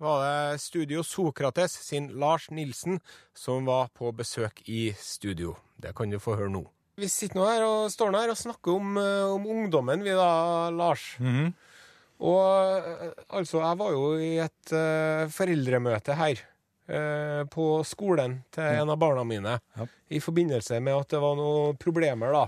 var 0.00 0.22
det 0.24 0.62
Studio 0.62 1.04
Sokrates 1.04 1.76
sin 1.84 2.08
Lars 2.16 2.48
Nilsen 2.50 3.00
som 3.36 3.68
var 3.68 3.92
på 3.92 4.12
besøk 4.16 4.62
i 4.72 4.88
studio. 4.96 5.56
Det 5.76 5.92
kan 5.96 6.10
du 6.10 6.18
få 6.18 6.38
høre 6.40 6.52
nå. 6.52 6.64
Vi 6.96 7.10
sitter 7.12 7.36
nå 7.36 7.44
her 7.44 7.62
og 7.66 7.90
står 7.92 8.12
nå 8.12 8.22
her 8.22 8.32
og 8.32 8.40
snakker 8.40 8.78
om, 8.80 8.96
eh, 8.96 9.28
om 9.28 9.48
ungdommen, 9.52 10.00
vi 10.00 10.16
da, 10.16 10.70
Lars. 10.72 11.10
Og 12.24 12.40
eh, 12.80 13.12
altså, 13.36 13.60
jeg 13.60 13.78
var 13.82 13.92
jo 13.92 14.04
i 14.16 14.36
et 14.40 14.72
uh, 14.72 15.28
foreldremøte 15.32 16.16
her 16.16 16.40
eh, 16.40 16.55
på 16.86 17.64
skolen 17.82 18.36
til 18.54 18.62
en 18.62 18.92
av 18.92 18.98
barna 19.00 19.24
mine 19.26 19.56
i 20.06 20.20
forbindelse 20.22 20.78
med 20.78 20.94
at 20.94 21.10
det 21.10 21.18
var 21.22 21.34
noen 21.34 21.78
problemer, 21.82 22.30
da. 22.30 22.44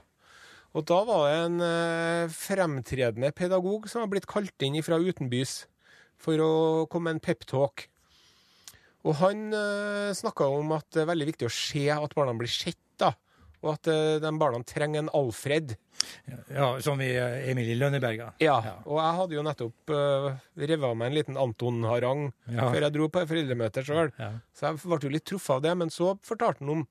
Og 0.76 0.84
da 0.86 0.98
var 1.08 1.24
det 1.26 1.36
en 1.42 1.60
eh, 1.64 2.32
fremtredende 2.32 3.30
pedagog 3.34 3.88
som 3.88 4.04
var 4.04 4.10
blitt 4.12 4.28
kalt 4.28 4.64
inn 4.64 4.76
fra 4.84 5.00
utenbys 5.00 5.62
for 6.20 6.42
å 6.42 6.52
komme 6.90 7.08
med 7.08 7.18
en 7.18 7.24
peptalk. 7.24 7.86
Og 9.06 9.16
han 9.22 9.48
eh, 9.56 10.10
snakka 10.18 10.50
om 10.58 10.74
at 10.76 10.86
det 10.94 11.04
er 11.04 11.10
veldig 11.12 11.30
viktig 11.32 11.48
å 11.48 11.54
se 11.54 11.86
at 11.94 12.14
barna 12.18 12.36
blir 12.36 12.52
sett, 12.52 12.80
da. 13.00 13.14
Og 13.64 13.72
at 13.74 13.88
eh, 13.90 14.16
de 14.22 14.30
barna 14.38 14.60
trenger 14.66 15.02
en 15.02 15.10
Alfred. 15.18 15.74
Ja, 16.54 16.68
Som 16.84 17.00
i 17.02 17.08
Emilie 17.50 17.74
Lønneberga. 17.74 18.30
Ja, 18.42 18.58
og 18.86 19.00
jeg 19.00 19.16
hadde 19.18 19.34
jo 19.34 19.42
nettopp 19.42 19.90
uh, 19.90 20.28
revet 20.54 20.86
av 20.86 20.94
meg 20.96 21.10
en 21.10 21.16
liten 21.16 21.40
Anton-harang 21.42 22.28
Ja. 22.46 22.68
før 22.70 22.86
jeg 22.86 22.94
dro 22.94 23.08
på 23.10 23.24
foreldremøte 23.26 23.82
sjøl. 23.82 24.12
Ja. 24.18 24.30
Så 24.54 24.68
jeg 24.68 24.78
ble 24.84 25.00
jo 25.02 25.10
litt 25.16 25.26
truffet 25.26 25.56
av 25.56 25.64
det. 25.66 25.74
Men 25.80 25.90
så 25.90 26.12
fortalte 26.22 26.62
han 26.62 26.76
om 26.76 26.86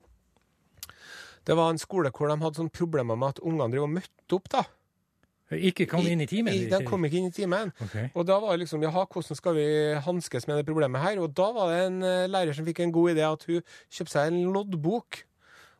Det 1.48 1.56
var 1.56 1.72
en 1.72 1.80
skole 1.80 2.12
hvor 2.12 2.28
de 2.28 2.36
hadde 2.42 2.60
sånne 2.60 2.74
problemer 2.76 3.16
med 3.16 3.38
at 3.38 3.40
ungene 3.40 3.72
drev 3.72 3.86
og 3.86 3.94
møtte 3.96 4.36
opp, 4.36 4.50
da. 4.52 4.66
Ikke 5.56 5.86
kom 5.88 6.04
inn 6.04 6.20
i 6.20 6.26
timen? 6.28 6.52
I, 6.52 6.66
de 6.68 6.82
kom 6.84 7.06
ikke 7.08 7.16
inn 7.22 7.30
i 7.30 7.32
timen. 7.32 7.70
Okay. 7.86 8.10
Og 8.12 8.26
da 8.28 8.36
var 8.42 8.52
det 8.52 8.66
liksom 8.66 8.82
Jaha, 8.84 9.06
hvordan 9.08 9.38
skal 9.38 9.56
vi 9.56 9.64
hanskes 10.04 10.44
med 10.44 10.60
det 10.60 10.66
problemet 10.68 11.00
her? 11.00 11.22
Og 11.24 11.32
da 11.32 11.46
var 11.56 11.72
det 11.72 11.78
en 11.86 12.02
eh, 12.04 12.26
lærer 12.28 12.52
som 12.56 12.68
fikk 12.68 12.82
en 12.84 12.92
god 12.92 13.14
idé, 13.14 13.24
at 13.24 13.46
hun 13.48 13.62
kjøpte 13.88 14.12
seg 14.12 14.28
en 14.28 14.42
loddbok. 14.52 15.22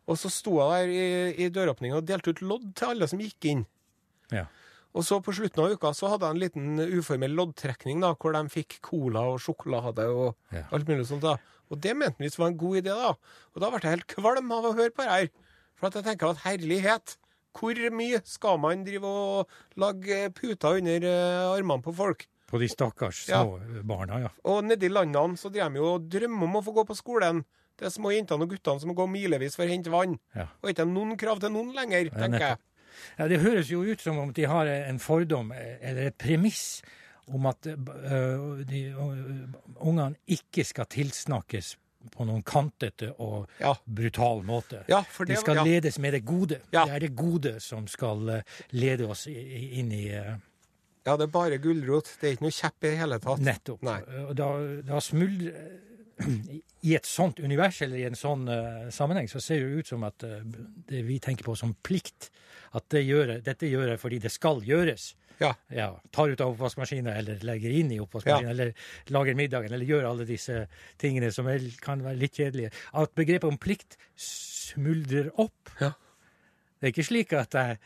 Og 0.09 0.17
så 0.17 0.31
sto 0.33 0.57
jeg 0.57 0.89
der 0.89 0.93
i, 0.95 1.09
i 1.45 1.49
døråpningen 1.53 1.99
og 2.01 2.07
delte 2.09 2.33
ut 2.33 2.41
lodd 2.43 2.71
til 2.79 2.95
alle 2.95 3.09
som 3.11 3.21
gikk 3.21 3.45
inn. 3.51 3.67
Ja. 4.33 4.47
Og 4.97 5.05
så 5.05 5.19
på 5.23 5.35
slutten 5.37 5.61
av 5.67 5.75
uka 5.77 5.91
så 5.95 6.09
hadde 6.15 6.25
jeg 6.27 6.35
en 6.35 6.41
liten 6.43 6.97
uformell 6.99 7.35
loddtrekning 7.37 8.01
da, 8.01 8.15
hvor 8.17 8.33
de 8.33 8.41
fikk 8.51 8.79
cola 8.89 9.27
og 9.35 9.39
sjokolade 9.45 10.07
og 10.09 10.35
Ja. 10.57 10.65
alt 10.73 10.89
mulig 10.89 11.05
sånt. 11.07 11.21
da. 11.23 11.37
Og 11.71 11.79
det 11.85 11.93
mente 11.95 12.19
visst 12.25 12.39
var 12.41 12.49
en 12.49 12.57
god 12.57 12.79
idé, 12.81 12.95
da. 12.97 13.13
Og 13.55 13.61
da 13.61 13.69
ble 13.71 13.81
jeg 13.85 13.99
helt 13.99 14.07
kvalm 14.09 14.51
av 14.57 14.65
å 14.65 14.75
høre 14.75 14.91
på 14.97 15.05
det 15.05 15.11
her. 15.13 15.29
For 15.77 15.87
at 15.91 15.95
jeg 16.01 16.05
tenker 16.09 16.31
at 16.33 16.41
herlighet, 16.47 17.17
hvor 17.59 17.75
mye 17.93 18.23
skal 18.25 18.57
man 18.59 18.85
drive 18.85 19.05
og 19.05 19.49
lage 19.77 20.33
puter 20.33 20.79
under 20.81 21.05
eh, 21.05 21.53
armene 21.59 21.83
på 21.85 21.95
folk? 21.95 22.25
På 22.49 22.59
de 22.59 22.67
stakkars 22.73 23.27
Ja. 23.29 23.45
barna, 23.85 24.21
ja. 24.25 24.29
Og 24.49 24.65
nedi 24.65 24.89
landene 24.89 25.37
så 25.37 25.53
driver 25.53 25.69
de 25.75 25.77
jo 25.83 25.95
og 25.95 26.09
drømmer 26.09 26.49
om 26.49 26.57
å 26.57 26.65
få 26.65 26.73
gå 26.75 26.87
på 26.89 26.97
skolen. 26.97 27.45
Det 27.79 27.87
er 27.87 27.95
små 27.95 28.11
jentene 28.15 28.43
og 28.47 28.51
guttene 28.51 28.83
som 28.83 28.91
må 28.91 28.97
gå 28.99 29.07
milevis 29.11 29.55
for 29.59 29.65
å 29.67 29.71
hente 29.71 29.93
vann. 29.93 30.17
Ja. 30.35 30.49
Og 30.63 30.73
ikke 30.73 30.87
noen 30.89 31.17
krav 31.21 31.41
til 31.43 31.53
noen 31.55 31.71
lenger, 31.77 32.11
tenker 32.15 32.45
jeg. 32.47 32.59
Ja, 33.19 33.29
Det 33.31 33.41
høres 33.45 33.69
jo 33.71 33.85
ut 33.87 34.01
som 34.03 34.19
om 34.19 34.33
de 34.35 34.47
har 34.51 34.67
en 34.67 34.99
fordom, 34.99 35.53
eh, 35.55 35.77
eller 35.81 36.09
et 36.11 36.19
premiss, 36.19 36.83
om 37.29 37.47
at 37.47 37.67
eh, 37.71 37.77
de, 38.67 38.81
øh, 38.91 39.53
ungene 39.85 40.17
ikke 40.27 40.65
skal 40.67 40.89
tilsnakkes 40.91 41.77
på 42.15 42.25
noen 42.27 42.43
kantete 42.47 43.13
og 43.21 43.49
Ja. 43.61 43.75
brutal 43.87 44.43
måte. 44.47 44.83
Ja, 44.89 45.03
det 45.19 45.27
de 45.29 45.37
skal 45.37 45.57
ja. 45.57 45.65
ledes 45.65 45.99
med 45.99 46.13
det 46.15 46.25
gode. 46.25 46.61
Det 46.73 46.89
er 46.89 46.99
det 46.99 47.15
gode 47.15 47.61
som 47.61 47.87
skal 47.87 48.29
eh, 48.29 48.43
lede 48.73 49.07
oss 49.11 49.27
inn 49.29 49.93
i 49.93 50.09
eh, 50.09 50.37
ja, 51.07 51.17
det 51.17 51.25
er 51.29 51.33
bare 51.33 51.59
gulrot. 51.59 52.09
Det 52.21 52.27
er 52.29 52.33
ikke 52.37 52.45
noe 52.45 52.53
kjepp 52.53 52.85
i 52.85 52.89
det 52.91 52.99
hele 52.99 53.19
tatt. 53.19 53.41
Nettopp. 53.41 53.81
Da, 54.37 54.49
da 54.85 54.99
smuldrer 55.01 55.55
I 56.87 56.95
et 56.95 57.07
sånt 57.09 57.41
univers 57.43 57.81
eller 57.83 57.99
i 57.99 58.05
en 58.07 58.19
sånn 58.19 58.45
uh, 58.47 58.89
sammenheng 58.95 59.27
så 59.31 59.41
ser 59.43 59.65
det 59.65 59.81
ut 59.81 59.89
som 59.91 60.05
at 60.07 60.23
uh, 60.23 60.41
det 60.89 61.01
vi 61.09 61.17
tenker 61.23 61.47
på 61.49 61.57
som 61.59 61.73
plikt, 61.83 62.29
at 62.79 62.87
det 62.95 63.03
gjør, 63.03 63.39
dette 63.43 63.67
gjør 63.71 63.95
jeg 63.95 64.03
fordi 64.03 64.21
det 64.23 64.31
skal 64.31 64.63
gjøres. 64.67 65.15
Ja. 65.39 65.53
Ja, 65.71 65.89
Tar 66.15 66.33
ut 66.35 66.41
av 66.43 66.53
oppvaskmaskinen 66.53 67.13
eller 67.15 67.43
legger 67.47 67.75
inn 67.81 67.93
i 67.95 68.01
oppvaskmaskinen 68.03 68.51
Ja. 68.51 68.55
eller 68.55 69.15
lager 69.15 69.39
middagen 69.39 69.73
eller 69.75 69.87
gjør 69.87 70.09
alle 70.11 70.27
disse 70.27 70.65
tingene 70.99 71.31
som 71.35 71.47
er, 71.51 71.63
kan 71.83 72.03
være 72.03 72.19
litt 72.19 72.39
kjedelige. 72.39 72.73
At 72.99 73.15
begrepet 73.19 73.47
om 73.47 73.59
plikt 73.63 73.99
smuldrer 74.19 75.31
opp. 75.39 75.75
Ja. 75.81 75.93
Det 76.79 76.89
er 76.89 76.95
ikke 76.95 77.07
slik 77.07 77.35
at 77.39 77.55
jeg, 77.59 77.79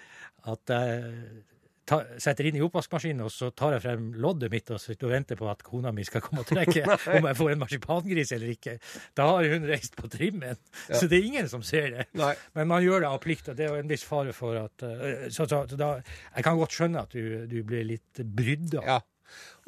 at 0.49 0.72
jeg 0.72 1.44
ta, 1.92 2.00
setter 2.22 2.49
inn 2.49 2.58
i 2.58 2.62
oppvaskmaskinen, 2.64 3.22
og 3.26 3.32
så 3.34 3.50
tar 3.56 3.76
jeg 3.76 3.84
frem 3.84 4.08
loddet 4.22 4.52
mitt 4.52 4.72
og 4.72 4.80
sitter 4.82 5.08
og 5.08 5.14
venter 5.14 5.38
på 5.38 5.49
at 5.52 5.62
kona 5.66 5.92
mi 5.94 6.06
skal 6.08 6.25
komme 6.25 6.44
og 6.44 6.49
trekke 6.52 6.84
om 6.88 7.28
jeg 7.28 7.38
får 7.38 7.54
en 7.54 7.62
marsipangris 7.62 8.34
eller 8.37 8.54
ikke. 8.54 8.76
Da 9.18 9.28
har 9.30 9.49
hun 9.52 9.68
reist 9.68 9.96
på 9.99 10.11
trimmen. 10.12 10.61
Så 10.88 11.06
det 11.11 11.20
er 11.20 11.28
ingen 11.28 11.50
som 11.52 11.64
ser 11.66 11.90
det. 11.96 12.08
Nei. 12.18 12.32
Men 12.58 12.70
man 12.72 12.84
gjør 12.84 13.04
det 13.04 13.12
av 13.12 13.20
plikt, 13.22 13.52
og 13.52 13.58
det 13.58 13.68
er 13.68 13.75
jo 13.75 13.82
en 13.84 13.92
viss 13.92 14.06
fare 14.08 14.34
for 14.37 14.58
at 14.64 14.87
eh, 14.88 15.26
Så, 15.32 15.46
så, 15.50 15.64
så 15.68 15.78
da, 15.78 15.94
jeg 16.34 16.46
kan 16.46 16.58
godt 16.58 16.76
skjønne 16.76 17.04
at 17.06 17.14
du, 17.14 17.44
du 17.50 17.58
blir 17.66 17.84
litt 17.88 18.22
brydd 18.22 18.78
av. 18.80 18.87
Ja. 18.88 19.00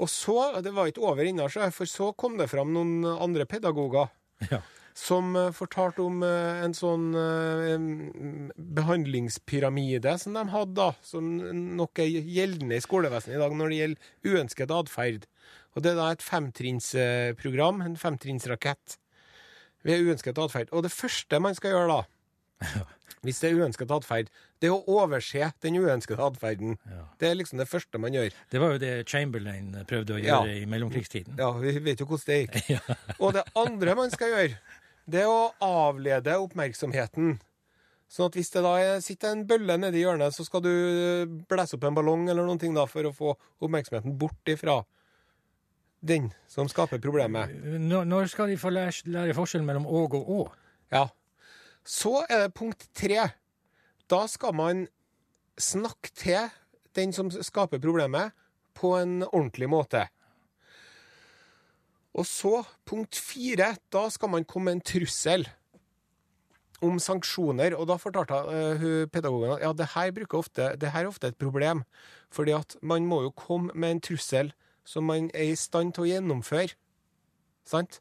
Og 0.02 0.10
så, 0.10 0.38
det 0.64 0.74
var 0.76 0.90
ikke 0.90 1.04
over 1.06 1.24
innaskjær, 1.24 1.72
for 1.74 1.88
så 1.88 2.10
kom 2.18 2.38
det 2.40 2.50
fram 2.52 2.72
noen 2.74 3.04
andre 3.14 3.46
pedagoger 3.48 4.10
Ja. 4.50 4.58
Som 4.94 5.34
eh, 5.36 5.48
fortalte 5.54 6.02
om 6.04 6.22
eh, 6.22 6.62
en 6.64 6.74
sånn 6.76 7.08
eh, 7.18 8.54
behandlingspyramide 8.78 10.16
som 10.22 10.36
de 10.38 10.44
hadde, 10.52 10.74
da, 10.78 10.90
som 11.02 11.28
nok 11.78 11.98
er 12.04 12.10
gjeldende 12.22 12.78
i 12.78 12.84
skolevesenet 12.84 13.36
i 13.38 13.42
dag 13.42 13.56
når 13.58 13.72
det 13.74 13.80
gjelder 13.80 14.34
uønsket 14.34 14.74
atferd. 14.74 15.26
Og 15.74 15.82
det 15.82 15.92
er 15.94 15.98
da 15.98 16.10
et 16.14 16.22
femtrinnsprogram, 16.22 17.82
en 17.82 17.96
femtrinnsrakett, 17.98 18.98
ved 19.84 20.06
uønsket 20.06 20.38
atferd. 20.40 20.70
Og 20.72 20.84
det 20.86 20.92
første 20.94 21.40
man 21.42 21.56
skal 21.58 21.74
gjøre 21.74 21.96
da, 21.98 22.04
hvis 23.26 23.40
det 23.42 23.50
er 23.50 23.58
uønsket 23.64 23.90
atferd, 23.92 24.30
det 24.62 24.70
er 24.70 24.76
å 24.76 25.00
overse 25.02 25.50
den 25.64 25.76
uønskede 25.82 26.22
atferden. 26.24 26.78
Ja. 26.88 27.02
Det 27.20 27.28
er 27.28 27.36
liksom 27.36 27.58
det 27.60 27.66
første 27.68 27.98
man 28.00 28.14
gjør. 28.16 28.30
Det 28.52 28.62
var 28.62 28.76
jo 28.76 28.80
det 28.80 28.92
Chamberlain 29.10 29.74
prøvde 29.90 30.14
å 30.16 30.22
Ja. 30.22 30.38
gjøre 30.38 30.54
i 30.62 30.64
mellomkrigstiden. 30.70 31.34
Ja, 31.40 31.50
vi 31.58 31.74
vet 31.84 32.00
jo 32.00 32.06
hvordan 32.08 32.30
det 32.30 32.38
gikk. 32.62 32.80
Og 33.22 33.34
det 33.36 33.44
andre 33.58 33.96
man 33.98 34.14
skal 34.14 34.32
gjøre, 34.32 34.56
det 35.10 35.22
er 35.22 35.30
å 35.30 35.52
avlede 35.60 36.36
oppmerksomheten. 36.40 37.38
Sånn 38.08 38.28
at 38.30 38.36
hvis 38.38 38.50
det 38.54 38.62
da 38.62 38.74
er- 38.78 39.00
sitter 39.00 39.32
en 39.32 39.46
bølle 39.46 39.76
nedi 39.80 40.02
hjørnet, 40.04 40.32
så 40.34 40.44
skal 40.46 40.60
du 40.60 41.26
blæse 41.48 41.74
opp 41.74 41.84
en 41.84 41.94
ballong 41.96 42.28
eller 42.28 42.44
noen 42.46 42.60
ting 42.60 42.74
da, 42.74 42.84
for 42.86 43.02
å 43.02 43.12
få 43.14 43.34
oppmerksomheten 43.60 44.16
bort 44.18 44.44
ifra 44.46 44.84
den 46.04 46.32
som 46.46 46.68
skaper 46.68 47.00
problemet. 47.00 47.50
Når, 47.64 48.04
når 48.04 48.28
skal 48.28 48.46
de 48.52 48.56
få 48.60 48.70
lære, 48.70 48.92
lære 49.08 49.34
forskjellen 49.34 49.66
mellom 49.66 49.86
åg 49.86 50.14
og 50.14 50.28
å? 50.28 50.40
Ja. 50.92 51.08
Så 51.84 52.22
er 52.28 52.44
det 52.46 52.54
punkt 52.54 52.86
tre. 52.94 53.32
Da 54.08 54.26
skal 54.26 54.52
man 54.52 54.86
snakke 55.58 56.12
til 56.14 56.50
den 56.94 57.12
som 57.12 57.30
skaper 57.30 57.80
problemet, 57.80 58.32
på 58.74 58.96
en 58.98 59.22
ordentlig 59.22 59.68
måte. 59.70 60.08
Og 62.14 62.26
så, 62.30 62.62
punkt 62.86 63.18
fire, 63.18 63.74
da 63.92 64.06
skal 64.12 64.30
man 64.30 64.46
komme 64.46 64.70
med 64.70 64.78
en 64.78 64.84
trussel 64.86 65.48
om 66.84 67.00
sanksjoner. 67.02 67.74
Og 67.78 67.88
da 67.90 67.98
fortalte 68.00 68.38
uh, 68.38 69.06
pedagogen 69.10 69.56
at 69.56 69.64
ja, 69.64 69.72
det 69.74 69.90
her, 69.94 70.12
ofte, 70.38 70.70
det 70.78 70.92
her 70.94 71.04
er 71.04 71.10
ofte 71.10 71.32
et 71.32 71.40
problem. 71.40 71.82
Fordi 72.34 72.54
at 72.56 72.76
man 72.82 73.06
må 73.06 73.22
jo 73.26 73.34
komme 73.34 73.74
med 73.74 73.96
en 73.96 74.04
trussel 74.04 74.52
som 74.84 75.06
man 75.08 75.30
er 75.34 75.54
i 75.54 75.58
stand 75.58 75.94
til 75.96 76.04
å 76.04 76.10
gjennomføre. 76.12 76.76
Sant? 77.64 78.00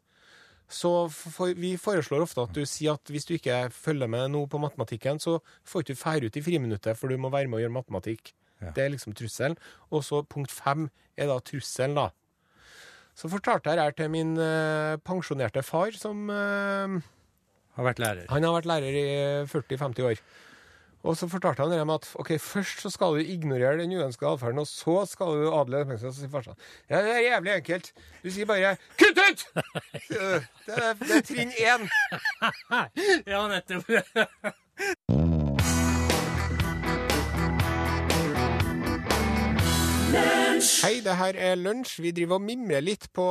Så 0.68 0.90
for, 1.12 1.52
vi 1.56 1.74
foreslår 1.80 2.24
ofte 2.24 2.44
at 2.44 2.54
du 2.56 2.64
sier 2.68 2.96
at 2.96 3.10
hvis 3.12 3.26
du 3.28 3.34
ikke 3.36 3.68
følger 3.72 4.08
med 4.10 4.30
nå 4.32 4.44
på 4.50 4.60
matematikken, 4.60 5.20
så 5.20 5.38
får 5.64 5.82
du 5.82 5.92
ikke 5.92 6.00
fære 6.00 6.28
ut 6.28 6.38
i 6.40 6.42
friminuttet, 6.44 6.98
for 6.98 7.12
du 7.12 7.20
må 7.20 7.30
være 7.32 7.48
med 7.48 7.60
å 7.60 7.64
gjøre 7.64 7.76
matematikk. 7.76 8.32
Ja. 8.62 8.72
Det 8.72 8.84
er 8.84 8.92
liksom 8.94 9.16
trusselen. 9.16 9.58
Og 9.92 10.04
så 10.06 10.22
punkt 10.28 10.52
fem 10.52 10.88
er 11.16 11.28
da 11.30 11.38
trusselen, 11.44 11.98
da. 11.98 12.08
Så 13.14 13.30
fortalte 13.30 13.70
jeg 13.70 13.78
her 13.82 13.94
til 13.94 14.10
min 14.10 14.34
eh, 14.40 14.96
pensjonerte 15.06 15.62
far, 15.62 15.94
som 15.98 16.30
eh, 16.30 16.96
Har 17.76 17.86
vært 17.88 18.02
lærer. 18.02 18.26
Han 18.30 18.42
har 18.46 18.56
vært 18.58 18.70
lærer 18.70 18.98
i 18.98 19.06
40-50 19.50 20.08
år. 20.08 20.24
Og 21.04 21.16
så 21.20 21.28
fortalte 21.28 21.60
han 21.62 21.70
dem 21.70 21.90
at 21.92 22.06
ok, 22.16 22.30
først 22.40 22.80
så 22.80 22.90
skal 22.90 23.12
du 23.14 23.20
ignorere 23.20 23.76
den 23.82 23.92
uønska 23.92 24.24
atferden, 24.30 24.58
og 24.62 24.66
så 24.66 25.04
skal 25.08 25.26
du 25.36 25.50
adle 25.52 25.82
oppmerksomhet. 25.84 26.14
Så 26.16 26.20
sier 26.22 26.32
farsan 26.32 26.56
ja, 26.88 27.02
det 27.04 27.12
er 27.12 27.26
jævlig 27.26 27.52
enkelt. 27.58 27.92
Du 28.24 28.30
sier 28.30 28.48
bare 28.48 28.76
'kutt 28.96 29.18
ut'! 29.20 29.44
Det 30.64 30.74
er, 30.80 30.94
det 30.96 31.16
er 31.16 31.24
trinn 31.28 31.52
én. 31.60 31.88
Ja, 33.32 33.44
nettopp. 33.52 33.84
Hei, 40.54 41.00
det 41.02 41.16
her 41.18 41.34
er 41.34 41.56
Lunsj. 41.58 41.96
Vi 41.98 42.12
driver 42.14 42.38
og 42.38 42.44
mimrer 42.46 42.82
litt 42.84 43.08
på 43.16 43.24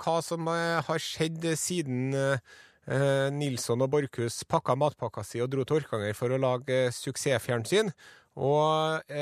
hva 0.00 0.14
som 0.24 0.46
eh, 0.48 0.78
har 0.86 1.02
skjedd 1.04 1.42
siden 1.60 2.14
eh, 2.16 3.28
Nilsson 3.36 3.84
og 3.84 3.90
Borchhus 3.92 4.38
pakka 4.48 4.72
matpakka 4.80 5.26
si 5.28 5.42
og 5.44 5.50
dro 5.52 5.66
til 5.68 5.82
Orkanger 5.82 6.16
for 6.16 6.32
å 6.32 6.40
lage 6.40 6.78
eh, 6.86 6.94
suksessfjernsyn. 6.94 7.92
Og 8.40 9.12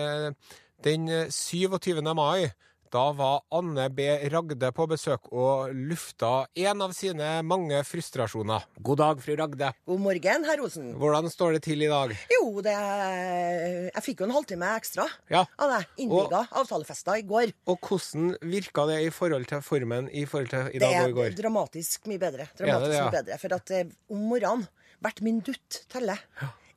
den 0.86 1.08
27. 1.32 1.98
mai, 2.14 2.52
da 2.92 3.04
var 3.16 3.40
Anne 3.54 3.88
B. 3.92 4.04
Ragde 4.32 4.68
på 4.76 4.86
besøk 4.90 5.28
og 5.32 5.72
lufta 5.74 6.46
en 6.56 6.82
av 6.84 6.92
sine 6.96 7.42
mange 7.46 7.80
frustrasjoner. 7.86 8.64
God 8.82 9.00
dag, 9.02 9.20
fru 9.24 9.34
Ragde. 9.38 9.72
God 9.88 10.00
morgen, 10.04 10.46
herr 10.48 10.62
Osen. 10.64 10.92
Hvordan 11.00 11.28
står 11.32 11.56
det 11.56 11.62
til 11.66 11.82
i 11.86 11.90
dag? 11.90 12.14
Jo, 12.32 12.60
det 12.64 12.74
Jeg 12.76 14.02
fikk 14.06 14.22
jo 14.22 14.28
en 14.28 14.34
halvtime 14.36 14.70
ekstra 14.78 15.06
Ja. 15.30 15.44
av 15.58 15.70
det. 15.74 15.86
Innvilga 16.04 16.46
avtalefesta 16.52 17.18
i 17.18 17.22
går. 17.22 17.52
Og 17.66 17.80
hvordan 17.80 18.36
virka 18.42 18.86
det 18.86 19.00
i 19.06 19.10
forhold 19.10 19.46
til 19.50 19.60
formen 19.62 20.08
i 20.12 20.24
forhold 20.24 20.50
til 20.50 20.68
i 20.74 20.78
Det 20.78 20.80
dag 20.80 21.10
og 21.12 21.18
i 21.24 21.26
er 21.30 21.36
dramatisk 21.42 22.06
mye 22.06 22.18
bedre. 22.18 22.48
Det 22.56 22.64
Dramatisk 22.66 22.90
det, 22.90 22.96
ja? 22.96 23.04
mye 23.10 23.18
bedre. 23.22 23.38
For 23.38 23.54
at 23.54 23.70
eh, 23.70 23.84
om 24.10 24.26
morgenen 24.30 24.66
hvert 25.02 25.20
minutt 25.22 25.82
teller. 25.92 26.18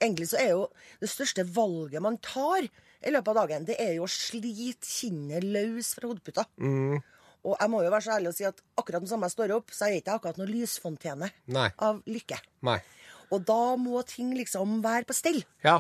Egentlig 0.01 0.29
så 0.31 0.37
er 0.39 0.49
jo 0.53 0.67
det 1.01 1.09
største 1.11 1.43
valget 1.55 2.01
man 2.01 2.17
tar 2.23 2.67
i 2.99 3.13
løpet 3.13 3.31
av 3.31 3.39
dagen, 3.43 3.65
det 3.67 3.77
er 3.79 3.93
jo 3.95 4.05
å 4.07 4.11
slite 4.11 4.87
kinnet 4.87 5.45
løs 5.47 5.93
fra 5.95 6.09
hodeputa. 6.09 6.45
Og 7.47 7.55
jeg 7.55 7.71
må 7.71 7.81
jo 7.85 7.91
være 7.93 8.03
så 8.03 8.15
ærlig 8.17 8.33
å 8.33 8.35
si 8.35 8.47
at 8.47 8.57
akkurat 8.79 9.03
den 9.03 9.11
samme 9.11 9.29
jeg 9.29 9.37
står 9.37 9.53
opp, 9.55 9.71
så 9.71 9.87
er 9.87 9.93
jeg 9.93 10.03
ikke 10.03 10.17
akkurat 10.17 10.39
noe 10.41 10.49
lysfontene 10.49 11.29
Nei. 11.55 11.69
av 11.79 12.01
lykke. 12.09 12.39
Nei. 12.67 12.79
Og 13.31 13.45
da 13.47 13.61
må 13.79 14.01
ting 14.09 14.33
liksom 14.35 14.79
være 14.83 15.07
på 15.07 15.15
stell. 15.15 15.39
Ja. 15.63 15.79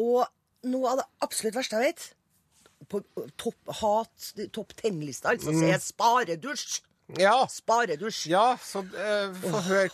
Og 0.00 0.24
noe 0.70 0.92
av 0.94 1.02
det 1.02 1.06
absolutt 1.26 1.58
verste 1.58 1.80
jeg 1.80 1.92
vet, 1.92 2.06
på 2.92 3.02
topp 3.40 3.76
hat, 3.80 4.32
topp 4.54 4.74
ten-lista, 4.78 5.34
altså, 5.34 5.52
så 5.52 5.68
er 5.68 5.82
sparedusj. 5.82 6.80
Ja. 7.20 7.36
Sparedusj. 7.50 8.24
Ja, 8.32 8.46
så 8.62 8.82
uh, 8.82 9.36
få 9.38 9.62
høre 9.68 9.86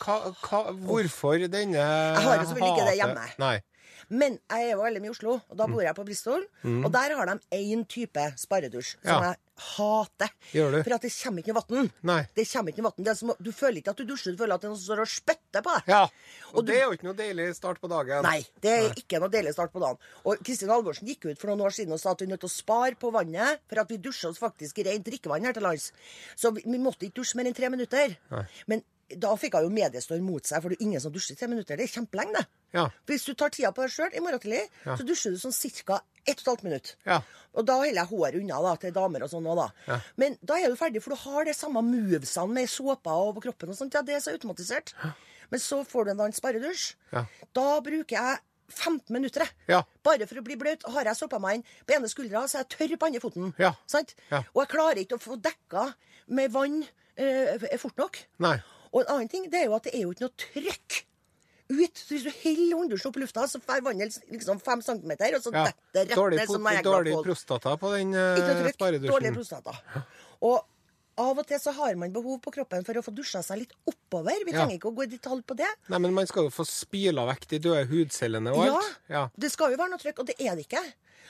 hvorfor 0.86 1.42
denne 1.52 1.82
Jeg 1.82 2.24
har 2.24 2.38
jo 2.40 2.46
selvfølgelig 2.52 2.72
ikke 2.72 2.88
det 2.88 2.96
hjemme. 3.00 3.26
Nei. 3.42 3.56
Men 4.10 4.38
jeg 4.50 4.68
er 4.68 4.72
jo 4.76 4.82
veldig 4.82 5.00
mye 5.02 5.10
i 5.12 5.14
Oslo, 5.16 5.40
og 5.50 5.56
da 5.56 5.66
bor 5.66 5.82
jeg 5.82 5.94
på 5.94 6.04
Bristol. 6.04 6.44
Og 6.64 6.90
der 6.92 7.14
har 7.16 7.26
de 7.26 7.38
én 7.52 7.86
type 7.88 8.24
sparedusj 8.36 8.96
som 9.02 9.02
Mm. 9.02 9.22
Ja. 9.22 9.30
jeg 9.32 9.36
hater. 9.62 10.30
Gjør 10.52 10.70
du? 10.72 10.82
For 10.82 10.94
at 10.94 11.02
det 11.02 11.12
kommer 11.22 11.42
ikke 11.42 11.52
noe 11.54 11.64
vann. 11.68 11.90
Nei. 12.02 12.26
Det 12.34 12.46
kommer 12.50 12.72
ikke 12.72 12.82
noe 12.82 12.92
vann. 12.96 13.04
Det 13.04 13.16
som, 13.18 13.32
du 13.40 13.50
føler 13.52 13.76
ikke 13.82 13.90
at 13.92 13.96
du 14.00 14.04
dusjer, 14.08 14.32
du 14.32 14.38
føler 14.40 14.54
at 14.54 14.60
det 14.62 14.66
er 14.66 14.72
noen 14.72 14.80
som 14.80 14.88
står 14.96 15.02
og 15.04 15.10
spytter 15.12 15.62
på 15.62 15.74
deg. 15.76 15.82
Ja. 15.92 16.02
Og, 16.04 16.56
Og 16.58 16.64
du- 16.66 16.72
det 16.72 16.78
er 16.80 16.84
jo 16.86 16.92
ikke 16.96 17.04
noe 17.04 17.14
deilig 17.20 17.54
start 17.54 17.80
på 17.80 17.88
dagen. 17.88 18.22
Nei, 18.22 18.46
det 18.60 18.70
er 18.72 18.90
ikke 18.96 19.20
noe 19.20 19.28
deilig 19.28 19.52
start 19.52 19.72
på 19.72 19.80
dagen. 19.80 19.98
Og 20.24 20.38
Kristin 20.42 20.68
Halvorsen 20.72 21.06
gikk 21.06 21.26
ut 21.30 21.38
for 21.38 21.48
noen 21.52 21.60
år 21.60 21.70
siden 21.70 21.92
og 21.92 22.00
sa 22.00 22.10
at 22.10 22.18
vi 22.20 22.26
er 22.26 22.30
nødt 22.34 22.40
til 22.40 22.48
å 22.48 22.56
spare 22.56 22.94
på 22.96 23.12
vannet, 23.12 23.60
for 23.68 23.78
at 23.80 23.88
vi 23.88 23.98
dusjer 23.98 24.30
oss 24.30 24.38
faktisk 24.38 24.78
i 24.78 24.82
rent 24.88 25.04
drikkevann 25.04 25.44
her 25.44 25.52
til 25.52 25.62
lands. 25.62 25.92
Så 26.36 26.50
vi, 26.54 26.62
vi 26.64 26.78
måtte 26.78 27.06
ikke 27.06 27.20
dusje 27.22 27.36
mer 27.36 27.44
enn 27.46 27.54
tre 27.54 27.68
minutter. 27.68 28.16
Men 28.66 28.82
da 29.20 29.34
fikk 29.36 29.56
hun 29.58 29.66
jo 29.68 29.74
mediestorm 29.74 30.24
mot 30.26 30.46
seg, 30.46 30.62
for 30.62 30.72
det 30.72 30.78
er 30.78 30.86
ingen 30.86 31.02
som 31.02 31.12
dusjer 31.14 31.36
i 31.36 31.40
tre 31.40 31.48
minutter. 31.50 31.78
Det 31.78 31.86
er 31.86 31.92
kjempelenge, 31.92 32.38
det. 32.38 32.62
Ja. 32.72 32.86
Hvis 33.08 33.26
du 33.28 33.34
tar 33.36 33.52
tida 33.52 33.72
på 33.74 33.84
deg 33.84 33.92
sjøl 33.92 34.14
i 34.16 34.22
morgen 34.24 34.40
tidlig, 34.40 34.62
så 34.84 35.04
dusjer 35.06 35.34
du 35.34 35.40
sånn 35.42 35.56
ca. 35.82 36.00
1 36.22 36.38
12 36.38 36.62
minutt. 36.62 36.92
Ja. 37.02 37.18
Og 37.58 37.66
da 37.66 37.80
holder 37.80 37.98
jeg 37.98 38.10
håret 38.12 38.38
unna 38.38 38.60
da, 38.62 38.76
til 38.78 38.94
damer 38.94 39.24
og 39.26 39.32
sånn 39.32 39.48
òg, 39.50 39.58
da. 39.58 39.98
Men 40.20 40.36
da 40.40 40.60
er 40.60 40.70
du 40.70 40.78
ferdig, 40.78 41.02
for 41.02 41.16
du 41.16 41.18
har 41.24 41.48
det 41.48 41.56
samme 41.58 41.82
movesene 41.82 42.54
med 42.54 42.70
såpa 42.70 43.16
og 43.18 43.34
på 43.40 43.48
kroppen 43.48 43.74
og 43.74 43.78
sånt. 43.78 43.98
Ja, 43.98 44.04
det 44.06 44.16
er 44.16 44.22
så 44.24 44.34
automatisert. 44.36 44.94
Men 45.50 45.60
så 45.60 45.82
får 45.84 46.06
du 46.06 46.10
en 46.14 46.24
en 46.28 46.32
sparedusj. 46.36 46.94
Ja. 47.12 47.26
Da 47.52 47.66
bruker 47.84 48.16
jeg 48.16 48.38
15 48.72 49.12
minutter. 49.12 49.44
Ja. 49.68 49.82
Bare 50.04 50.26
for 50.30 50.40
å 50.40 50.44
bli 50.46 50.56
bløt. 50.56 50.86
Har 50.94 51.04
jeg 51.10 51.18
såpa 51.18 51.40
meg 51.42 51.60
inn 51.60 51.66
på 51.86 51.96
ene 51.96 52.08
skuldra, 52.08 52.46
så 52.48 52.60
er 52.60 52.64
jeg 52.64 52.72
tørr 52.76 52.96
på 52.96 53.10
andre 53.10 53.22
foten. 53.22 53.52
Ja. 53.60 53.74
Sant? 53.90 54.14
Ja. 54.30 54.44
Og 54.54 54.64
jeg 54.64 54.72
klarer 54.72 55.02
ikke 55.02 55.18
å 55.18 55.22
få 55.22 55.36
dekka 55.42 55.90
med 56.32 56.54
vann 56.54 56.80
eh, 57.20 57.68
fort 57.82 57.98
nok. 58.00 58.22
Nei. 58.46 58.56
Og 58.92 59.00
en 59.02 59.14
annen 59.16 59.28
ting, 59.32 59.48
det 59.50 59.62
er 59.62 59.64
jo 59.70 59.74
at 59.78 59.84
det 59.88 59.94
er 59.94 60.02
jo 60.04 60.10
ikke 60.12 60.26
noe 60.26 60.36
trykk 60.36 60.98
ut. 61.72 61.96
Så 61.96 62.12
hvis 62.12 62.24
du 62.26 62.32
holder 62.42 62.74
hånddusjen 62.76 63.08
opp 63.08 63.16
i 63.16 63.20
lufta, 63.22 63.46
så 63.48 63.60
får 63.64 63.80
vannet 63.86 64.18
liksom 64.30 64.58
fem 64.60 64.82
centimeter, 64.84 65.32
og 65.38 65.42
så 65.42 65.52
Ja. 65.54 65.64
detter 65.70 65.92
det 65.92 66.02
rett 66.10 66.16
Dårlig, 66.18 66.36
ned 66.42 66.48
som 66.50 66.62
po- 66.66 66.82
dårlig 66.84 67.14
prostata 67.24 67.76
på 67.80 67.92
den 67.96 68.12
uh, 68.12 68.36
trykk, 68.36 68.76
dårlig 69.08 69.32
prostata. 69.32 69.72
Og 70.42 70.66
av 71.22 71.38
og 71.38 71.46
til 71.46 71.58
så 71.60 71.72
har 71.76 71.94
man 71.96 72.12
behov 72.12 72.40
på 72.44 72.52
kroppen 72.52 72.84
for 72.84 72.94
å 72.94 73.02
få 73.04 73.12
dusja 73.14 73.42
seg 73.44 73.58
litt 73.62 73.72
oppover. 73.86 74.32
Vi 74.44 74.52
Ja. 74.52 74.64
trenger 74.66 74.78
ikke 74.78 74.90
å 74.92 74.94
gå 74.96 75.04
i 75.04 75.10
detalj 75.16 75.42
på 75.44 75.56
det. 75.56 75.68
Nei, 75.88 75.98
men 75.98 76.12
man 76.14 76.26
skal 76.26 76.44
jo 76.44 76.50
få 76.50 76.64
spila 76.66 77.24
vekk 77.28 77.48
de 77.48 77.58
døde 77.58 77.86
hudcellene 77.88 78.52
og 78.52 78.64
Ja, 78.66 78.74
alt. 78.76 78.98
Ja. 79.08 79.28
det 79.38 79.52
skal 79.52 79.70
jo 79.72 79.76
være 79.78 79.90
noe 79.90 79.98
trykk, 79.98 80.18
og 80.20 80.26
det 80.26 80.36
er 80.40 80.56
det 80.56 80.66
ikke. 80.68 80.84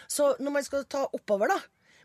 Så 0.09 0.37
når 0.41 0.51
man 0.53 0.63
skal 0.65 0.85
ta 0.85 1.07
oppover, 1.13 1.49
da, 1.49 1.59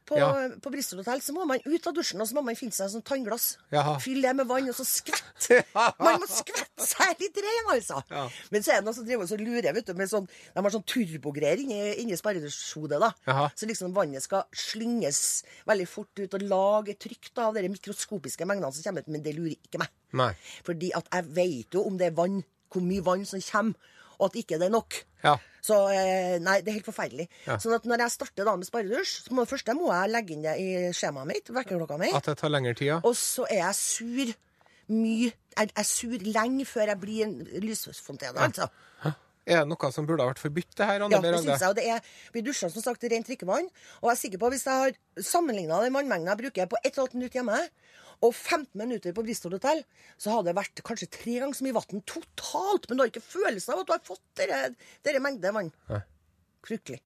på, 0.08 0.16
Ja. 0.18 0.28
på 0.64 0.72
Bristol 0.72 1.02
hotell, 1.02 1.20
så 1.22 1.34
må 1.36 1.44
man 1.50 1.60
ut 1.66 1.88
av 1.90 1.94
dusjen, 1.98 2.22
og 2.24 2.28
så 2.30 2.38
må 2.38 2.44
man 2.48 2.56
finne 2.56 2.72
seg 2.72 2.88
sånn 2.94 3.04
tannglass. 3.04 3.58
Jaha. 3.76 3.98
Fylle 4.00 4.30
det 4.30 4.36
med 4.40 4.48
vann, 4.48 4.70
og 4.72 4.76
så 4.78 4.86
skvett. 4.88 5.50
Man 6.00 6.22
må 6.22 6.28
skvette 6.32 6.86
seg 6.88 7.20
litt 7.20 7.38
ren, 7.44 7.72
altså. 7.74 8.00
Ja. 8.10 8.24
Men 8.54 8.64
så 8.64 8.72
er 8.72 8.80
det 8.80 8.88
noen 8.88 8.96
som 8.96 9.06
driver 9.08 9.26
og 9.28 9.32
så 9.34 9.38
lurer, 9.42 9.74
vet 9.76 9.86
du, 9.90 9.94
med 10.00 10.08
sånn 10.12 10.28
De 10.30 10.64
har 10.64 10.74
sånn 10.74 10.86
turbogreier 10.88 11.60
inni, 11.66 11.80
inni 12.04 12.16
sparedusjhodet, 12.20 13.02
da. 13.04 13.12
Jaha. 13.28 13.50
Så 13.60 13.68
liksom 13.70 13.92
vannet 13.96 14.24
skal 14.24 14.46
slynges 14.56 15.44
veldig 15.68 15.88
fort 15.92 16.24
ut 16.24 16.38
og 16.40 16.48
lage 16.48 16.96
trykk 17.04 17.34
da, 17.34 17.50
av 17.52 17.60
de 17.60 17.68
mikroskopiske 17.76 18.48
mengdene 18.48 18.72
som 18.74 18.88
kommer 18.88 19.04
ut. 19.04 19.12
Men 19.12 19.24
det 19.28 19.36
lurer 19.36 19.58
ikke 19.60 19.84
meg. 19.84 19.92
Nei. 20.18 20.32
Fordi 20.64 20.94
at 20.96 21.12
jeg 21.14 21.30
vet 21.36 21.78
jo 21.78 21.84
om 21.90 22.00
det 22.00 22.12
er 22.12 22.18
vann, 22.18 22.40
hvor 22.72 22.84
mye 22.84 23.04
vann 23.04 23.26
som 23.28 23.44
kommer, 23.44 23.76
og 24.18 24.30
at 24.30 24.40
ikke 24.42 24.60
det 24.60 24.68
er 24.70 24.74
nok. 24.74 25.00
Ja. 25.24 25.36
Så 25.68 25.78
eh, 25.92 26.38
nei, 26.44 26.60
det 26.64 26.72
er 26.72 26.80
helt 26.80 26.88
forferdelig. 26.88 27.28
Ja. 27.48 27.58
Sånn 27.62 27.76
at 27.76 27.88
når 27.90 28.06
jeg 28.06 28.16
starter 28.16 28.48
da 28.48 28.56
med 28.60 28.70
sparedusj, 28.70 29.14
så 29.28 29.36
må 29.36 29.48
først 29.50 29.70
må 29.76 29.92
jeg 29.92 30.14
legge 30.14 30.36
inn 30.36 30.46
det 30.46 30.56
i 30.62 30.68
skjemaet 30.96 31.30
mitt, 31.30 31.52
vekkerklokka 31.54 32.00
mi. 32.02 32.12
At 32.16 32.30
det 32.30 32.38
tar 32.40 32.54
lengre 32.54 32.76
tid, 32.78 32.94
ja. 32.94 33.00
Og 33.04 33.18
så 33.20 33.48
er 33.50 33.66
jeg 33.66 33.80
sur 33.82 34.36
mye 34.88 35.34
Jeg 35.58 35.72
er 35.76 35.84
sur 35.84 36.22
lenge 36.24 36.64
før 36.70 36.94
jeg 36.94 37.00
blir 37.02 37.26
en 37.26 37.40
lysfontene, 37.66 38.38
altså. 38.40 38.70
Er 39.48 39.64
det 39.64 39.72
noe 39.72 39.90
som 39.96 40.08
burde 40.08 40.26
ha 40.26 40.30
vært 40.30 40.42
forbudt, 40.44 40.74
det 40.76 40.86
her, 40.90 41.04
Anne 41.06 41.16
Ja, 41.16 41.24
det 41.24 41.38
syns 41.40 41.62
jeg. 41.64 41.70
Og 41.72 41.76
det 41.78 41.86
er, 41.88 42.08
vi 42.36 42.44
dusjer 42.44 42.72
som 42.72 42.84
sagt 42.84 43.06
rent 43.08 43.30
drikkevann. 43.30 43.70
Og 44.02 44.10
jeg 44.10 44.14
er 44.14 44.20
sikker 44.20 44.42
på 44.42 44.50
hvis 44.52 44.66
jeg 44.68 44.82
har 44.84 45.24
sammenligna 45.24 45.80
den 45.86 45.96
vannmengden 45.96 46.28
jeg 46.34 46.42
bruker 46.42 46.68
på 46.74 46.82
1 46.84 46.98
12 47.00 47.16
minutter 47.16 47.40
hjemme, 47.40 47.60
og 48.22 48.34
15 48.34 48.72
minutter 48.80 49.14
på 49.14 49.24
Bristol 49.26 49.58
hotell, 49.58 49.84
så 50.18 50.34
hadde 50.34 50.52
det 50.52 50.58
vært 50.58 50.84
kanskje 50.86 51.10
tre 51.14 51.38
ganger 51.42 51.58
så 51.58 51.68
mye 51.68 51.78
vann 51.78 52.06
totalt. 52.10 52.88
Men 52.90 52.98
du 52.98 53.04
har 53.04 53.12
ikke 53.12 53.26
følelsen 53.26 53.76
av 53.76 53.84
at 53.84 53.90
du 53.90 53.96
har 53.96 54.06
fått 54.08 54.26
dere, 54.42 55.24
mengden 55.24 55.60
vann. 55.60 55.74
Fryktelig. 56.68 57.02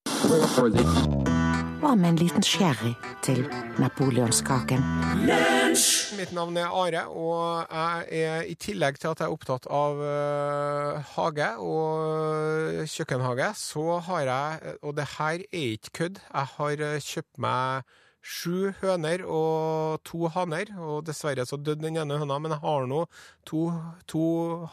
Hva 1.81 1.95
med 1.97 2.11
en 2.11 2.17
liten 2.21 2.43
sherry 2.45 2.91
til 3.25 3.39
napoleonskaken? 3.81 4.83
Mitt 6.17 6.33
navn 6.37 6.59
er 6.61 6.69
Are, 6.77 7.01
og 7.09 7.71
jeg 7.73 8.21
er 8.21 8.45
i 8.45 8.53
tillegg 8.61 8.99
til 9.01 9.09
at 9.09 9.23
jeg 9.23 9.29
er 9.31 9.33
opptatt 9.33 9.65
av 9.65 9.97
uh, 9.97 11.01
hage 11.15 11.47
og 11.65 12.85
kjøkkenhage, 12.85 13.49
så 13.57 13.97
har 14.07 14.29
jeg 14.29 14.77
Og 14.85 14.95
det 14.97 15.07
her 15.17 15.41
er 15.41 15.73
ikke 15.73 15.95
kødd. 15.99 16.21
Jeg 16.21 16.53
har 16.55 16.85
eh, 16.85 17.01
kjøpt 17.01 17.41
meg 17.41 17.97
sju 18.21 18.71
høner 18.81 19.23
og 19.25 20.01
to 20.07 20.29
haner, 20.31 20.69
og 20.77 21.03
dessverre 21.07 21.45
så 21.49 21.57
døde 21.57 21.81
den 21.81 21.97
ene 21.97 22.19
høna, 22.21 22.37
men 22.41 22.53
jeg 22.55 22.63
har 22.63 22.87
nå 22.89 23.01
to, 23.49 23.65
to 24.09 24.23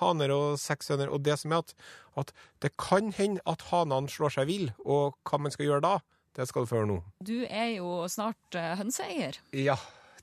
haner 0.01 0.33
og 0.35 0.61
seks 0.61 0.93
høner. 0.93 1.13
Og 1.13 1.25
det 1.25 1.39
som 1.41 1.55
er 1.57 1.65
at, 1.65 1.75
at 2.21 2.33
det 2.65 2.75
kan 2.81 3.13
hende 3.17 3.43
at 3.49 3.65
hanene 3.73 4.13
slår 4.13 4.37
seg 4.37 4.51
vill, 4.51 4.71
og 4.85 5.17
hva 5.29 5.41
man 5.41 5.55
skal 5.55 5.71
gjøre 5.71 5.85
da, 5.87 5.95
det 6.39 6.47
skal 6.47 6.65
du 6.65 6.71
få 6.71 6.81
høre 6.83 6.91
nå. 6.93 6.99
Du 7.25 7.39
er 7.49 7.73
jo 7.79 8.05
snart 8.13 8.59
eh, 8.59 8.75
hønseeier. 8.79 9.41
Ja, 9.57 9.79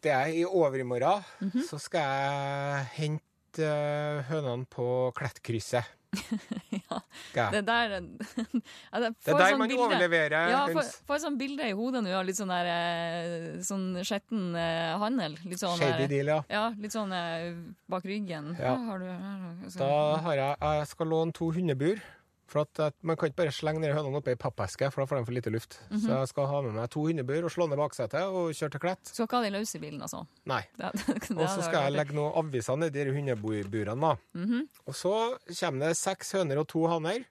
det 0.05 0.13
er 0.13 0.31
i 0.31 0.45
overmorgen. 0.45 1.25
Så 1.67 1.81
skal 1.81 2.05
jeg 2.05 2.85
hente 2.95 3.65
eh, 3.65 4.21
hønene 4.29 4.69
på 4.71 5.09
Klettkrysset. 5.17 5.89
ja. 6.80 6.99
Skal 7.32 7.51
Det 7.54 7.60
er 7.62 7.67
der 7.67 7.93
ja, 7.95 8.01
det, 8.01 9.10
Det 9.25 9.34
er 9.34 9.39
der 9.39 9.58
man 9.60 9.71
overleverer 9.78 10.49
Ja, 10.51 10.62
får, 10.71 10.89
får 11.08 11.21
sånt 11.25 11.39
bilde 11.39 11.67
i 11.69 11.75
hodet 11.78 12.04
nå 12.06 12.13
av 12.19 12.25
litt 12.28 12.38
sånn 12.39 12.51
der 12.54 12.69
eh, 12.71 13.47
sånn 13.65 13.88
skjetten 14.06 14.56
eh, 14.60 14.95
handel. 15.01 15.38
Litt 15.45 15.62
sånn 15.63 15.78
Shady 15.80 16.06
der- 16.06 16.13
deal, 16.15 16.34
ja. 16.36 16.39
Ja, 16.51 16.65
litt 16.80 16.95
sånn 16.95 17.13
eh, 17.15 17.51
bak 17.91 18.06
ryggen. 18.08 18.54
Ja. 18.60 18.75
Har 18.89 18.99
du, 19.04 19.10
har 19.10 19.56
du- 19.65 19.80
Da 19.80 19.91
har 20.28 20.36
jeg 20.43 20.58
Jeg 20.82 20.88
skal 20.93 21.08
låne 21.13 21.34
to 21.34 21.51
hundebur. 21.51 22.01
For 22.47 22.62
at, 22.62 22.79
at 22.79 22.93
Man 23.01 23.17
kan 23.17 23.29
ikke 23.31 23.39
bare 23.41 23.51
slenge 23.55 23.79
ned 23.81 23.95
hønene 23.95 24.19
oppi 24.19 24.29
ei 24.36 24.38
pappeske, 24.38 24.91
for 24.93 25.01
da 25.01 25.08
får 25.10 25.17
de 25.21 25.25
for 25.25 25.34
lite 25.34 25.49
luft. 25.53 25.79
Mhm. 25.89 26.01
Så 26.03 26.10
jeg 26.19 26.27
skal 26.29 26.45
ha 26.51 26.62
med 26.62 26.73
meg 26.77 26.89
to 26.93 27.01
hundebur 27.08 27.47
og 27.47 27.51
slå 27.55 27.65
ned 27.71 27.77
baksetet 27.81 28.21
og 28.21 28.51
kjøre 28.53 28.71
til 28.75 28.79
Klett. 28.84 29.01
Skal 29.10 29.25
ikke 29.25 29.39
ha 29.39 29.43
de 29.47 29.53
løse 29.55 29.79
bilen, 29.81 30.01
altså. 30.05 30.21
Nei. 30.45 30.62
Og 31.41 31.47
så 31.49 31.62
skal 31.65 31.88
jeg 31.88 31.95
legge 31.97 32.13
noen 32.13 32.38
aviser 32.43 32.77
nedi 32.77 33.03
de 33.08 33.15
hundeburene. 33.17 33.97
da. 34.01 34.15
Mhm. 34.38 34.67
Og 34.86 34.93
så 34.93 35.13
kommer 35.60 35.88
det 35.88 35.97
seks 35.97 36.31
høner 36.38 36.62
og 36.62 36.67
to 36.69 36.86
haner. 36.88 37.25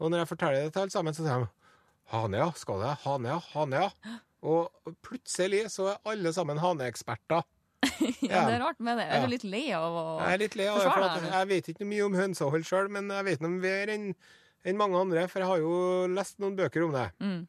Og 0.00 0.10
når 0.10 0.24
jeg 0.24 0.28
forteller 0.32 0.64
det 0.64 0.72
til 0.72 0.80
alle 0.86 0.90
sammen, 0.90 1.14
så 1.14 1.22
sier 1.26 1.44
de 1.44 1.50
Hane, 2.12 2.36
ja. 2.36 2.50
Skal 2.56 2.80
det? 2.80 2.94
Hane, 3.04 3.28
ja. 3.28 3.38
Hane, 3.54 3.84
ja. 3.84 3.90
Og 4.44 4.68
plutselig 5.00 5.70
så 5.72 5.86
er 5.94 6.00
alle 6.12 6.32
sammen 6.36 6.58
haneeksperter. 6.60 7.44
Ja, 8.24 8.46
det 8.48 8.54
er 8.56 8.62
rart 8.64 8.80
med 8.80 8.96
det. 8.98 9.04
Er 9.08 9.20
Ja. 9.20 9.26
du 9.26 9.30
litt 9.32 9.44
lei 9.44 9.68
av 9.76 9.92
å 9.92 10.02
er 10.24 10.38
forsvare 10.40 11.20
deg? 11.20 11.26
jeg 11.32 11.48
vet 11.48 11.66
ikke 11.68 11.86
mye 11.88 12.04
om 12.06 12.14
hønsehold 12.16 12.64
sjøl, 12.64 12.88
men 12.92 13.08
jeg 13.12 13.24
vet 13.24 13.40
noe 13.44 13.50
mer 13.60 13.92
enn 13.92 14.06
enn 14.64 14.78
mange 14.80 15.00
andre, 15.00 15.26
for 15.28 15.42
jeg 15.42 15.50
har 15.50 15.62
jo 15.62 15.74
lest 16.12 16.40
noen 16.42 16.56
bøker 16.58 16.86
om 16.86 16.94
det. 16.94 17.08
Mm. 17.20 17.42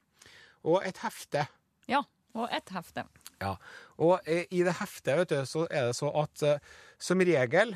Og 0.65 0.81
et 0.85 0.99
hefte. 1.03 1.45
Ja. 1.91 2.03
Og 2.35 2.51
et 2.51 2.71
hefte. 2.75 3.05
Ja. 3.39 3.55
Og 4.01 4.19
eh, 4.27 4.45
i 4.51 4.63
det 4.65 4.77
heftet, 4.79 5.15
vet 5.21 5.31
du, 5.31 5.37
så 5.47 5.65
er 5.69 5.89
det 5.89 5.95
så 5.97 6.11
at 6.23 6.43
eh, 6.45 6.73
som 6.99 7.21
regel 7.23 7.75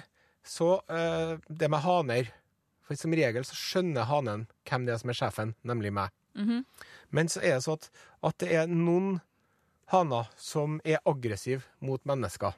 så 0.49 0.79
eh, 0.87 1.35
Det 1.51 1.67
med 1.69 1.83
haner 1.83 2.29
For 2.87 2.97
som 2.97 3.11
regel 3.13 3.43
så 3.45 3.57
skjønner 3.59 4.07
hanen 4.07 4.45
hvem 4.65 4.85
det 4.87 4.93
er 4.95 5.01
som 5.01 5.11
er 5.11 5.17
sjefen, 5.19 5.55
nemlig 5.67 5.91
meg. 5.93 6.13
Mhm. 6.39 6.63
Men 7.11 7.29
så 7.29 7.41
er 7.41 7.57
det 7.57 7.65
så 7.65 7.75
at, 7.77 7.89
at 8.23 8.37
det 8.41 8.49
er 8.55 8.71
noen 8.71 9.19
haner 9.91 10.29
som 10.37 10.79
er 10.85 11.01
aggressive 11.05 11.65
mot 11.81 12.01
mennesker. 12.05 12.55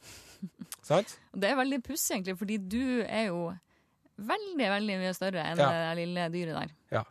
Sant? 0.88 1.16
Det 1.34 1.50
er 1.50 1.58
veldig 1.58 1.80
pussig, 1.86 2.16
egentlig, 2.16 2.36
fordi 2.38 2.58
du 2.58 3.02
er 3.02 3.28
jo 3.30 3.40
veldig, 4.18 4.68
veldig 4.72 4.98
mye 5.02 5.14
større 5.16 5.42
enn 5.50 5.58
Ja. 5.60 5.70
det 5.72 5.96
lille 6.00 6.28
dyret 6.32 6.54
der. 6.60 6.70
Ja. 6.90 7.04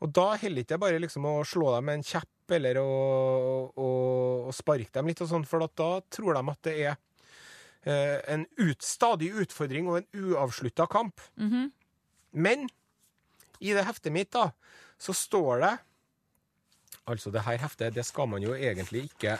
Og 0.00 0.12
da 0.12 0.36
heller 0.36 0.62
ikke 0.62 0.76
jeg 0.76 0.80
bare 0.80 1.00
liksom 1.00 1.24
å 1.24 1.44
slå 1.44 1.74
dem 1.76 1.84
med 1.88 1.94
en 2.00 2.02
kjepp 2.06 2.52
eller 2.56 2.78
å, 2.78 2.86
å, 3.74 3.88
å 4.48 4.52
sparke 4.54 4.92
dem 4.92 5.06
litt 5.08 5.20
og 5.24 5.28
sånn, 5.30 5.46
for 5.48 5.64
at 5.64 5.74
da 5.76 6.00
tror 6.10 6.34
de 6.36 6.42
at 6.52 6.62
det 6.68 6.74
er 6.84 6.96
eh, 7.86 8.20
en 8.34 8.44
ut, 8.60 8.82
stadig 8.84 9.32
utfordring 9.34 9.88
og 9.88 9.98
en 10.02 10.08
uavslutta 10.32 10.86
kamp. 10.92 11.20
Mhm. 11.36 11.70
Men 12.36 12.66
I 13.64 13.72
det 13.72 13.86
heftet 13.88 14.12
mitt, 14.12 14.30
da, 14.36 14.50
så 15.00 15.14
står 15.16 15.60
det 15.64 15.74
Altså, 17.08 17.30
det 17.30 17.44
her 17.46 17.56
heftet, 17.62 17.94
det 17.94 18.02
skal 18.04 18.26
man 18.26 18.42
jo 18.42 18.50
egentlig 18.52 19.04
ikke 19.12 19.36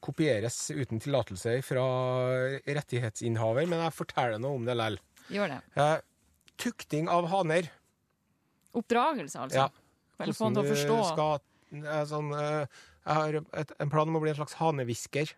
kopieres 0.00 0.70
uten 0.70 1.00
tillatelse 1.02 1.56
fra 1.66 1.82
rettighetsinnehaver, 2.66 3.66
men 3.66 3.82
jeg 3.82 3.94
forteller 3.96 4.38
noe 4.42 4.58
om 4.60 4.64
det 4.66 4.76
likevel. 4.78 4.98
Gjør 5.34 5.50
det. 5.52 5.58
Eh, 5.82 5.96
tukting 6.62 7.10
av 7.10 7.26
haner. 7.32 7.68
Oppdragelse, 8.72 9.46
altså. 9.46 9.64
Ja. 9.64 9.68
Eller 10.22 10.36
få 10.36 10.48
han 10.48 10.56
til 10.56 10.64
å 10.64 10.70
forstå. 10.70 10.98
skal 11.10 11.82
eh, 11.82 12.04
sånn, 12.08 12.30
eh, 12.38 12.82
Jeg 13.02 13.18
har 13.18 13.38
et, 13.62 13.72
en 13.82 13.90
plan 13.90 14.08
om 14.08 14.18
å 14.18 14.22
bli 14.22 14.30
en 14.32 14.38
slags 14.38 14.54
hanehvisker. 14.60 15.34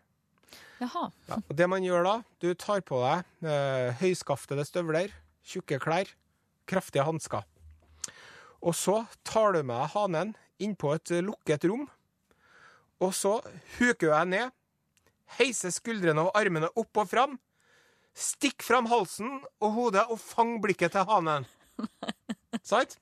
Jaha. 0.83 1.07
Ja. 1.31 1.39
Og 1.41 1.57
det 1.57 1.69
man 1.71 1.87
gjør 1.87 2.05
da, 2.05 2.15
du 2.43 2.51
tar 2.59 2.85
på 2.85 3.01
deg 3.01 3.49
eh, 3.49 3.95
høyskaftede 4.03 4.67
støvler, 4.69 5.15
tjukke 5.47 5.81
klær, 5.83 6.11
kraftige 6.69 7.07
hansker. 7.07 7.47
Og 8.65 8.77
så 8.77 9.03
tar 9.27 9.57
du 9.57 9.63
med 9.63 9.77
deg 9.77 9.95
hanen 9.95 10.35
inn 10.63 10.77
på 10.79 10.93
et 10.97 11.13
lukket 11.25 11.67
rom, 11.69 11.87
og 13.03 13.11
så 13.17 13.39
huker 13.79 14.13
deg 14.13 14.31
ned, 14.31 14.55
heiser 15.39 15.73
skuldrene 15.75 16.27
og 16.29 16.37
armene 16.39 16.71
opp 16.79 17.01
og 17.01 17.11
fram, 17.11 17.39
stikk 18.15 18.63
fram 18.63 18.87
halsen 18.91 19.41
og 19.61 19.73
hodet 19.77 20.05
og 20.11 20.21
fang 20.23 20.57
blikket 20.63 20.95
til 20.95 21.07
hanen. 21.09 21.47
Sant? 22.71 22.97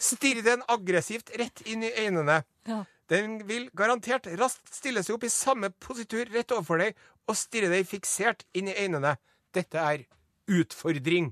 Stirr 0.00 0.42
den 0.44 0.64
aggressivt 0.68 1.32
rett 1.40 1.62
inn 1.68 1.84
i 1.86 1.92
øynene. 1.92 2.42
Ja. 2.68 2.82
Den 3.08 3.38
vil 3.48 3.70
garantert 3.76 4.28
raskt 4.40 4.74
stille 4.74 5.02
seg 5.04 5.16
opp 5.16 5.24
i 5.24 5.32
samme 5.32 5.70
positur 5.80 6.28
rett 6.32 6.52
overfor 6.52 6.82
deg 6.82 6.98
og 7.28 7.36
stirre 7.36 7.70
deg 7.72 7.88
fiksert 7.88 8.44
inn 8.56 8.68
i 8.68 8.76
øynene. 8.76 9.14
Dette 9.56 9.80
er 9.80 10.04
utfordring. 10.48 11.30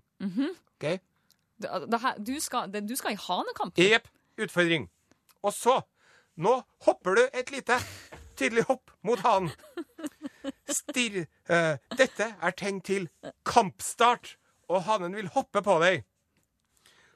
OK? 0.77 0.87
Det, 1.57 1.69
det 1.89 2.01
her, 2.01 2.17
du, 2.21 2.35
skal, 2.41 2.73
det, 2.73 2.85
du 2.89 2.97
skal 2.97 3.17
i 3.17 3.21
hanekamp? 3.21 3.77
Jepp. 3.81 4.09
Utfordring. 4.41 4.91
Og 5.45 5.55
så 5.57 5.81
Nå 6.37 6.51
hopper 6.85 7.17
du 7.17 7.23
et 7.33 7.49
lite 7.49 7.79
tydelig 8.37 8.67
hopp 8.69 8.91
mot 9.09 9.21
hanen. 9.25 9.49
Stirr 10.69 11.25
uh, 11.25 11.77
Dette 11.99 12.33
er 12.35 12.55
tegn 12.59 12.81
til 12.85 13.09
kampstart, 13.47 14.37
og 14.69 14.83
hanen 14.89 15.15
vil 15.15 15.31
hoppe 15.35 15.63
på 15.63 15.79
deg. 15.83 16.05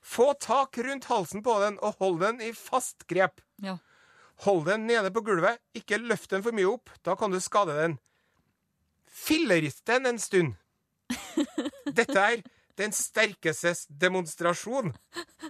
Få 0.00 0.32
tak 0.40 0.78
rundt 0.78 1.08
halsen 1.10 1.42
på 1.44 1.56
den 1.62 1.78
og 1.84 1.98
hold 2.00 2.20
den 2.22 2.40
i 2.44 2.52
fast 2.56 3.06
grep. 3.10 3.42
Ja. 3.62 3.76
Hold 4.46 4.64
den 4.70 4.86
nede 4.88 5.10
på 5.12 5.20
gulvet, 5.26 5.60
ikke 5.76 6.00
løft 6.00 6.30
den 6.32 6.44
for 6.46 6.56
mye 6.56 6.70
opp, 6.70 6.92
da 7.04 7.16
kan 7.18 7.32
du 7.32 7.40
skade 7.42 7.76
den. 7.76 7.98
Fillerist 9.10 9.84
den 9.90 10.06
en 10.06 10.18
stund. 10.18 10.54
Dette 11.98 12.16
er 12.16 12.40
den 12.80 12.94
sterkestes 12.96 13.84
demonstrasjon. 13.90 14.94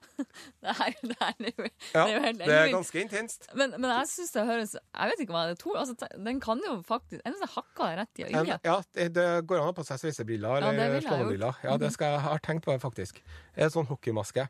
Det, 0.61 0.73
er, 0.73 0.95
det, 1.03 1.17
er, 1.21 1.35
det, 1.39 1.53
er 1.57 1.69
Ja, 1.95 2.03
det 2.05 2.11
er 2.11 2.15
jo 2.15 2.23
helt 2.25 2.41
det 2.41 2.57
er 2.57 2.73
ganske 2.75 3.01
intenst. 3.01 3.47
Men, 3.57 3.75
men 3.79 3.89
jeg 3.91 4.09
synes 4.11 4.35
det 4.35 4.45
høres 4.49 4.75
Jeg 4.77 5.11
vet 5.11 5.23
ikke 5.25 5.35
hva 5.35 5.45
det 5.49 5.55
er 5.57 5.61
to 5.63 5.73
altså, 5.81 6.09
Den 6.29 6.41
kan 6.45 6.61
jo 6.67 6.75
faktisk 6.87 7.23
Enn 7.25 7.37
hvis 7.37 7.45
jeg 7.47 7.53
hakka 7.55 7.89
deg 7.89 8.01
rett 8.01 8.23
i 8.23 8.27
En, 8.29 8.39
øyet? 8.41 8.69
ja, 8.69 8.77
det, 8.97 9.09
det 9.17 9.27
går 9.49 9.61
an 9.61 9.65
å 9.65 9.71
ha 9.71 9.77
på 9.77 9.87
seg 9.89 10.03
sveisebriller 10.03 10.61
det 10.61 10.71
eller 10.71 11.01
ja, 11.01 11.15
jeg. 11.21 11.55
Ja, 11.65 11.77
det 11.81 11.93
skal 11.97 12.15
jeg 12.15 12.25
ha 12.25 12.31
har 12.31 12.43
tenkt 12.45 12.65
på, 12.67 12.75
det, 12.75 12.81
faktisk. 12.83 13.21
En 13.59 13.73
sånn 13.73 13.89
hockeymaske. 13.91 14.47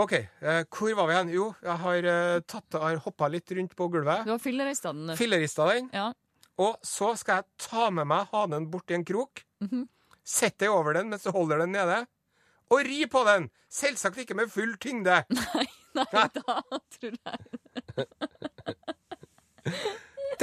OK, 0.00 0.12
eh, 0.16 0.62
hvor 0.72 0.94
var 0.96 1.08
vi 1.08 1.16
hen? 1.18 1.32
Jo, 1.34 1.50
jeg 1.60 1.80
har, 1.82 2.06
uh, 2.08 2.42
tatt, 2.48 2.78
har 2.80 3.00
hoppa 3.04 3.28
litt 3.28 3.50
rundt 3.52 3.74
på 3.76 3.88
gulvet. 3.92 4.24
Du 4.24 4.32
har 4.32 4.40
fillerista 4.40 4.92
den. 4.96 5.12
Fillerista 5.18 5.66
den. 5.68 5.90
Ja. 5.92 6.08
Og 6.62 6.78
så 6.86 7.12
skal 7.20 7.42
jeg 7.42 7.68
ta 7.68 7.90
med 7.92 8.08
meg 8.08 8.30
hanen 8.32 8.70
bort 8.72 8.92
i 8.92 8.96
en 8.96 9.04
krok. 9.08 9.44
Mhm. 9.64 9.88
Sett 10.22 10.60
deg 10.62 10.70
over 10.70 10.94
den 10.94 11.08
mens 11.10 11.24
du 11.26 11.32
holder 11.34 11.64
den 11.64 11.72
nede. 11.74 12.04
Og 12.72 12.80
ri 12.88 13.02
på 13.10 13.20
den! 13.28 13.50
Selvsagt 13.72 14.18
ikke 14.22 14.36
med 14.36 14.50
full 14.52 14.74
tyngde. 14.80 15.22
Nei, 15.38 15.66
Nei. 15.96 16.06
da 16.36 16.56
tror 16.96 17.12
jeg 17.12 17.38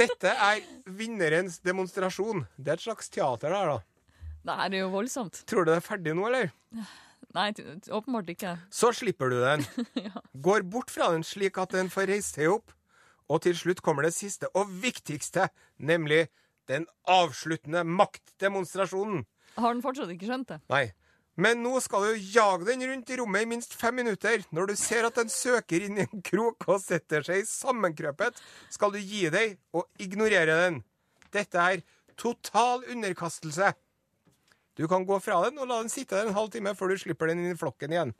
Dette 0.00 0.30
er 0.32 0.60
vinnerens 0.96 1.58
demonstrasjon. 1.66 2.46
Det 2.56 2.70
er 2.72 2.76
et 2.78 2.84
slags 2.86 3.10
teater 3.12 3.50
der, 3.52 3.66
da. 3.74 3.78
Det 4.46 4.54
her 4.56 4.70
er 4.72 4.78
jo 4.84 4.88
voldsomt. 4.94 5.34
Tror 5.50 5.62
du 5.66 5.70
det 5.72 5.78
er 5.80 5.84
ferdig 5.84 6.12
nå, 6.16 6.22
eller? 6.30 6.46
Nei, 7.36 7.48
åpenbart 7.92 8.28
ikke. 8.32 8.52
Så 8.72 8.88
slipper 8.96 9.28
du 9.30 9.36
den. 9.42 9.60
Går 10.46 10.60
bort 10.70 10.90
fra 10.94 11.06
den 11.12 11.24
slik 11.26 11.58
at 11.60 11.74
den 11.76 11.88
får 11.92 12.08
reist 12.14 12.38
seg 12.38 12.46
opp. 12.54 12.68
Og 13.30 13.36
til 13.44 13.54
slutt 13.58 13.82
kommer 13.84 14.02
det 14.06 14.14
siste 14.16 14.46
og 14.58 14.64
viktigste, 14.82 15.42
nemlig 15.78 16.24
den 16.70 16.86
avsluttende 17.10 17.82
maktdemonstrasjonen. 17.86 19.20
Har 19.60 19.70
den 19.74 19.84
fortsatt 19.84 20.10
ikke 20.14 20.26
skjønt 20.30 20.48
det? 20.54 20.58
Nei. 20.72 20.86
Men 21.38 21.62
nå 21.62 21.78
skal 21.80 22.08
du 22.08 22.24
jage 22.34 22.66
den 22.66 22.82
rundt 22.88 23.10
i 23.12 23.18
rommet 23.20 23.44
i 23.44 23.48
minst 23.52 23.76
fem 23.78 23.94
minutter. 24.00 24.42
Når 24.50 24.72
du 24.72 24.74
ser 24.78 25.06
at 25.06 25.20
den 25.20 25.30
søker 25.32 25.86
inn 25.86 26.00
i 26.00 26.06
en 26.06 26.24
krok 26.26 26.66
og 26.68 26.82
setter 26.82 27.24
seg 27.26 27.46
sammenkrøpet, 27.48 28.40
skal 28.72 28.92
du 28.94 28.98
gi 28.98 29.28
deg 29.32 29.54
og 29.76 29.86
ignorere 30.02 30.58
den. 30.64 30.80
Dette 31.30 31.62
er 31.62 31.84
total 32.20 32.84
underkastelse. 32.90 33.72
Du 34.78 34.86
kan 34.88 35.04
gå 35.04 35.18
fra 35.20 35.38
den 35.46 35.58
og 35.60 35.68
la 35.68 35.80
den 35.82 35.92
sitte 35.92 36.16
der 36.16 36.28
en 36.30 36.36
halv 36.36 36.50
time 36.52 36.72
før 36.78 36.92
du 36.92 37.00
slipper 37.02 37.30
den 37.30 37.42
inn 37.42 37.54
i 37.54 37.58
flokken 37.58 37.92
igjen. 37.92 38.12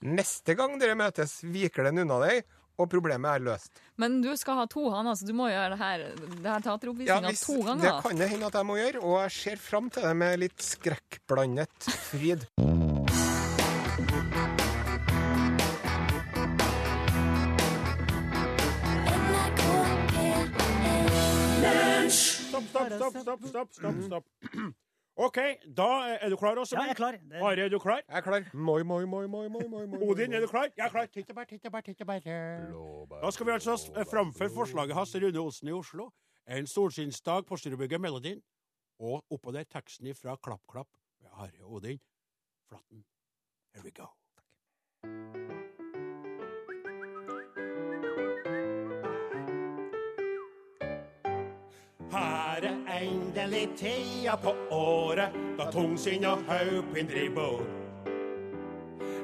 Neste 0.00 0.54
gang 0.56 0.78
dere 0.80 0.96
møtes, 0.98 1.38
viker 1.44 1.88
den 1.88 2.04
unna 2.06 2.20
deg, 2.22 2.46
og 2.76 2.88
problemet 2.92 3.30
er 3.30 3.44
løst. 3.46 3.82
Men 4.00 4.20
du 4.24 4.30
skal 4.36 4.60
ha 4.60 4.66
to 4.70 4.86
haner, 4.92 5.16
så 5.16 5.28
du 5.28 5.32
må 5.36 5.48
gjøre 5.50 5.72
det 5.74 5.80
her, 5.80 6.06
det 6.20 6.50
her 6.50 6.64
teateroppvisninga 6.66 7.32
ja, 7.32 7.36
to 7.40 7.58
det 7.80 7.94
kan 8.04 8.20
det 8.20 8.30
hende 8.34 8.50
at 8.50 8.58
jeg 8.60 8.68
må 8.68 8.78
gjøre, 8.80 9.02
og 9.02 9.20
jeg 9.24 9.36
ser 9.40 9.62
fram 9.62 9.90
til 9.92 10.04
det 10.08 10.16
med 10.20 10.40
litt 10.44 10.66
skrekkblandet 10.72 11.90
fryd. 12.10 12.48
Stopp, 22.06 22.64
stopp, 22.70 22.92
stopp, 22.96 23.16
stopp, 23.20 23.46
stopp, 23.50 23.70
stopp, 23.76 24.02
stopp. 24.06 24.85
OK, 25.16 25.36
da 25.76 25.86
er 26.20 26.28
du 26.28 26.36
klar, 26.36 26.56
også? 26.60 26.76
Ja, 26.76 26.82
jeg 26.82 26.90
er 26.90 26.94
klar. 26.94 27.12
Det- 27.12 27.42
Are, 27.42 27.60
er 27.64 27.68
du 27.68 27.78
klar? 27.78 28.02
Jeg 28.08 28.16
er 28.18 28.20
klar. 28.20 28.44
Moi, 28.52 28.82
moi, 28.84 29.04
moi, 29.06 29.26
moi, 29.26 29.48
moi, 29.48 29.62
moi, 29.68 29.86
moi. 29.86 29.98
Odin, 30.10 30.32
er 30.32 30.40
du 30.40 30.46
klar? 30.46 30.68
Jeg 30.76 30.84
er 30.86 30.88
klar. 30.90 31.06
Bare, 31.34 31.82
titte 31.82 32.04
bare. 32.04 32.20
Da 33.22 33.30
skal 33.30 33.46
vi 33.46 33.50
altså 33.52 33.76
framføre 34.10 34.50
forslaget 34.50 34.94
hans 34.94 35.14
Rune 35.16 35.38
Olsen 35.40 35.68
i 35.68 35.72
Oslo. 35.72 36.10
En 36.48 36.66
solskinnsdag 36.66 37.46
på 37.46 37.56
Styrobygget 37.56 38.00
Melodien. 38.00 38.42
Og 39.00 39.24
oppå 39.30 39.52
der 39.52 39.64
teksten 39.64 40.14
fra 40.14 40.36
Klapp 40.36 40.60
Klapp 40.72 40.88
med 41.20 41.30
Are 41.32 41.64
Odin. 41.64 41.98
Flatten. 42.68 43.04
Here 43.74 43.84
we 43.84 43.90
go. 43.90 44.06
Her 45.04 45.55
er 52.16 52.68
endelig 53.00 53.68
tida 53.78 54.36
på 54.42 54.54
året 54.74 55.34
da 55.58 55.68
tungsinn 55.72 56.26
og 56.28 56.44
haupin 56.48 57.10
driver. 57.10 57.64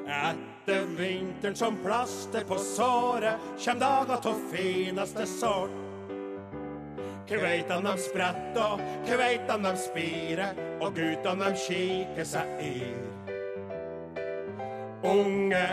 Etter 0.03 0.85
vinteren 0.97 1.55
som 1.55 1.77
plaster 1.83 2.45
på 2.47 2.57
såret, 2.59 3.41
kjem 3.59 3.81
dager 3.81 4.29
av 4.29 4.43
fineste 4.51 5.25
sort. 5.29 5.79
Kveitene 7.27 7.87
de 7.87 8.03
spretter, 8.03 8.83
kveitene 9.07 9.71
de 9.71 9.79
spirer, 9.79 10.61
og 10.83 10.95
guttene 10.97 11.49
de 11.49 11.63
kikker 11.65 12.27
seg 12.27 12.57
yr. 12.61 13.09
Unge 15.03 15.65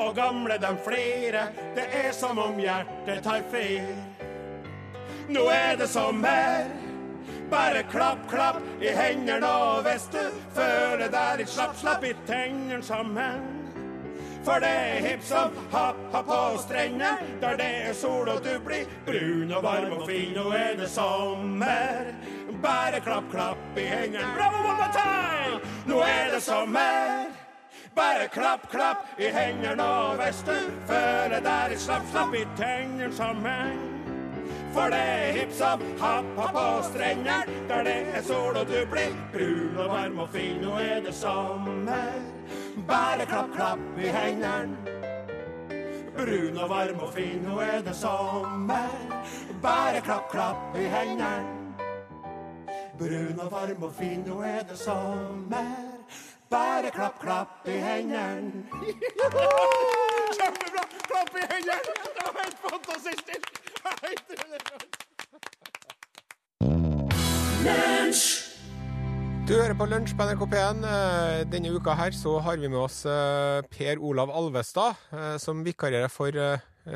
og 0.00 0.10
gamle 0.16 0.58
de 0.60 0.72
flirer, 0.84 1.52
det 1.76 1.86
er 2.02 2.10
som 2.16 2.40
om 2.40 2.58
hjertet 2.60 3.22
tar 3.24 3.44
fyr. 3.52 4.13
Nå 5.28 5.48
er 5.48 5.76
det 5.76 5.88
sommer, 5.88 6.66
bare 7.50 7.82
klapp, 7.88 8.18
klapp 8.28 8.58
i 8.82 8.90
hendene, 8.92 9.48
og 9.48 9.86
hvis 9.86 10.04
du 10.12 10.20
føler 10.52 11.08
deg 11.08 11.38
litt 11.40 11.48
slapp, 11.48 11.76
slapp 11.80 12.04
i 12.04 12.12
tennene 12.28 12.82
sammen. 12.84 13.46
For 14.44 14.60
det 14.60 14.68
er 14.68 15.06
hipp 15.06 15.22
som 15.24 15.54
happ, 15.72 15.96
happ 16.12 16.26
på 16.28 16.40
strender, 16.60 17.22
der 17.40 17.56
det 17.56 17.70
er 17.86 17.96
sol 17.96 18.28
og 18.28 18.42
du 18.44 18.58
blir 18.66 18.84
brun 19.06 19.54
og 19.56 19.64
varm 19.64 19.94
og 19.96 20.04
fin. 20.10 20.34
Nå 20.36 20.50
er 20.52 20.76
det 20.76 20.90
sommer, 20.92 22.12
bare 22.60 23.00
klapp, 23.00 23.32
klapp 23.32 23.80
i 23.80 23.88
hendene. 23.88 24.28
Bravo, 24.36 24.60
one 24.68 24.76
more 24.82 24.92
time! 24.92 25.72
Nå 25.88 26.04
er 26.04 26.34
det 26.34 26.42
sommer. 26.44 27.32
Bare 27.96 28.28
klapp, 28.28 28.68
klapp 28.68 29.16
i 29.16 29.32
hendene, 29.32 29.88
og 29.88 30.20
hvis 30.20 30.44
du 30.44 30.56
føler 30.92 31.40
deg 31.40 31.72
litt 31.72 31.84
slapp, 31.88 32.04
slapp 32.12 32.36
i 32.36 32.44
tennene 32.60 33.12
sammen. 33.14 33.93
For 34.74 34.90
det 34.90 34.98
er 34.98 35.36
hipp 35.36 35.52
som 35.54 35.82
happ, 36.00 36.30
happ 36.36 36.56
på 36.56 36.62
strender, 36.88 37.50
der 37.68 37.84
det 37.86 37.94
er 38.18 38.22
sol 38.26 38.56
og 38.58 38.66
du 38.66 38.80
blir 38.90 39.12
brun 39.30 39.76
og 39.78 39.90
varm 39.92 40.18
og 40.24 40.32
fin. 40.34 40.56
Nå 40.62 40.72
er 40.82 40.98
det 41.04 41.14
sommer. 41.14 42.16
Bare 42.88 43.26
klapp, 43.30 43.52
klapp 43.54 43.84
i 44.02 44.10
hendene. 44.10 44.74
Brun 46.16 46.58
og 46.58 46.70
varm 46.70 46.98
og 47.06 47.12
fin, 47.14 47.38
nå 47.46 47.60
er 47.62 47.86
det 47.86 47.94
sommer. 47.94 48.90
Bare 49.62 50.00
klapp, 50.02 50.26
klapp 50.32 50.74
i 50.78 50.88
hendene. 50.90 51.62
Brun 52.98 53.40
og 53.46 53.52
varm 53.52 53.82
og 53.82 53.94
fin, 53.94 54.26
nå 54.26 54.40
er 54.42 54.66
det 54.70 54.78
sommer. 54.78 55.70
Bare 56.50 56.90
klapp, 56.90 57.20
klapp 57.22 57.68
i 57.70 57.78
hendene. 57.78 58.66
klapp 61.10 61.38
i 61.38 61.46
hendene! 61.52 61.78
Det 62.14 62.26
var 62.26 62.42
helt 62.42 62.58
fantastisk! 62.66 63.63
Du 69.44 69.52
hører 69.52 69.74
på 69.76 69.84
Lunsj 69.84 70.14
på 70.16 70.24
NRK 70.24 70.42
P1. 70.48 70.84
Eh, 70.88 71.42
Denne 71.52 71.72
uka 71.76 71.92
her 71.98 72.14
så 72.16 72.38
har 72.40 72.56
vi 72.56 72.70
med 72.72 72.80
oss 72.80 73.02
eh, 73.04 73.60
Per 73.68 74.00
Olav 74.00 74.32
Alvestad, 74.32 74.96
eh, 75.12 75.36
som 75.36 75.60
vikarierer 75.66 76.08
for 76.08 76.32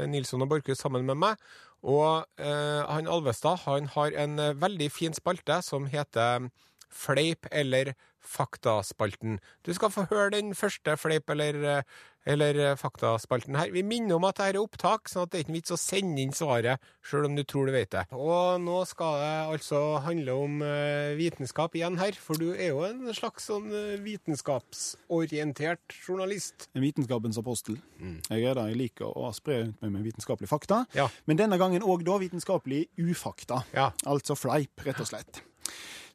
Nilsson 0.09 0.41
og 0.45 0.49
Borchhus 0.49 0.81
sammen 0.81 1.05
med 1.09 1.21
meg. 1.21 1.37
Og 1.85 2.25
han 2.41 3.07
Alvestad 3.09 3.61
han 3.67 3.87
har 3.93 4.17
en 4.25 4.41
veldig 4.61 4.89
fin 4.91 5.15
spalte 5.15 5.61
som 5.63 5.87
heter 5.93 6.49
Fleip 6.89 7.47
eller 7.53 7.93
faktaspalten. 8.25 9.39
Du 9.65 9.73
skal 9.77 9.93
få 9.93 10.09
høre 10.11 10.31
den 10.35 10.55
første 10.59 10.97
fleip 10.97 11.31
eller, 11.31 11.85
eller 12.29 12.59
eh, 12.61 12.77
faktaspalten 12.77 13.57
her. 13.57 13.71
Vi 13.73 13.83
minner 13.87 14.19
om 14.19 14.27
at 14.29 14.39
dette 14.39 14.53
er 14.53 14.61
opptak, 14.61 15.09
sånn 15.09 15.25
at 15.25 15.33
det 15.33 15.41
er 15.41 15.47
ikke 15.47 15.57
vits 15.57 15.75
å 15.75 15.81
sende 15.81 16.23
inn 16.23 16.35
svaret 16.37 16.83
sjøl 17.09 17.29
om 17.29 17.37
du 17.39 17.45
tror 17.49 17.69
du 17.69 17.75
vet 17.75 17.91
det. 17.95 18.05
Og 18.13 18.61
nå 18.61 18.83
skal 18.89 19.17
det 19.23 19.33
altså 19.55 19.81
handle 20.05 20.37
om 20.37 20.63
eh, 20.67 21.17
vitenskap 21.19 21.77
igjen 21.79 21.99
her, 22.01 22.19
for 22.21 22.41
du 22.41 22.51
er 22.53 22.75
jo 22.75 22.85
en 22.87 23.09
slags 23.17 23.49
sånn 23.49 23.73
eh, 23.73 23.97
vitenskapsorientert 24.05 25.97
journalist. 26.03 26.69
En 26.77 26.85
vitenskapens 26.85 27.41
apostel. 27.41 27.81
Jeg 27.99 28.45
er 28.45 28.59
det. 28.59 28.69
Jeg 28.75 28.81
liker 28.85 29.09
å 29.09 29.33
spre 29.37 29.63
rundt 29.63 29.81
meg 29.85 29.95
med 29.97 30.09
vitenskapelige 30.11 30.53
fakta. 30.53 30.85
Ja. 30.97 31.09
Men 31.31 31.41
denne 31.41 31.59
gangen 31.61 31.87
òg 31.87 32.05
da 32.07 32.21
vitenskapelig 32.21 32.87
ufakta. 33.01 33.65
Ja. 33.75 33.91
Altså 34.09 34.37
fleip, 34.39 34.85
rett 34.85 35.01
og 35.01 35.09
slett. 35.09 35.43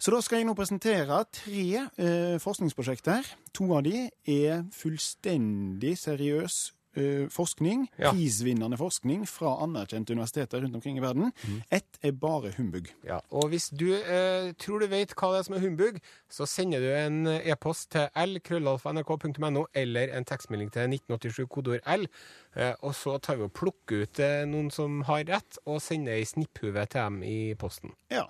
Så 0.03 0.11
da 0.11 0.19
skal 0.19 0.41
jeg 0.41 0.49
nå 0.49 0.53
presentere 0.57 1.21
tre 1.31 1.65
eh, 1.79 2.37
forskningsprosjekter. 2.43 3.27
To 3.55 3.69
av 3.77 3.85
de 3.85 4.09
er 4.27 4.65
fullstendig 4.75 5.93
seriøs 6.01 6.57
eh, 6.99 7.29
forskning. 7.31 7.85
Ja. 7.95 8.11
Prisvinnende 8.11 8.75
forskning 8.81 9.23
fra 9.31 9.53
anerkjente 9.63 10.11
universiteter 10.11 10.65
rundt 10.65 10.75
omkring 10.75 10.99
i 10.99 11.05
verden. 11.05 11.31
Ett 11.71 12.01
er 12.03 12.11
bare 12.19 12.51
humbug. 12.57 12.91
Ja, 13.07 13.21
og 13.31 13.47
hvis 13.55 13.69
du 13.71 13.93
eh, 13.95 14.51
tror 14.59 14.83
du 14.83 14.89
vet 14.91 15.15
hva 15.15 15.31
det 15.31 15.39
er 15.39 15.47
som 15.47 15.57
er 15.61 15.63
humbug, 15.69 16.03
så 16.27 16.49
sender 16.51 16.83
du 16.83 16.91
en 16.91 17.23
eh, 17.37 17.49
e-post 17.55 17.93
til 17.95 18.11
l-krøllalfa.nrk.no 18.25 19.65
eller 19.71 20.19
en 20.19 20.27
tekstmelding 20.27 20.75
til 20.75 20.99
1987 20.99 21.47
kodeord 21.47 21.91
L. 21.95 22.09
Eh, 22.59 22.75
og 22.83 22.91
så 22.91 23.15
tar 23.23 23.39
vi 23.39 23.47
og 23.47 23.55
plukker 23.55 24.03
ut 24.03 24.19
eh, 24.19 24.43
noen 24.51 24.67
som 24.67 25.05
har 25.07 25.23
rett, 25.31 25.63
og 25.63 25.79
sender 25.79 26.19
ei 26.19 26.27
snipphue 26.27 26.75
til 26.75 26.99
dem 26.99 27.23
i 27.23 27.53
posten. 27.55 27.95
Ja. 28.11 28.27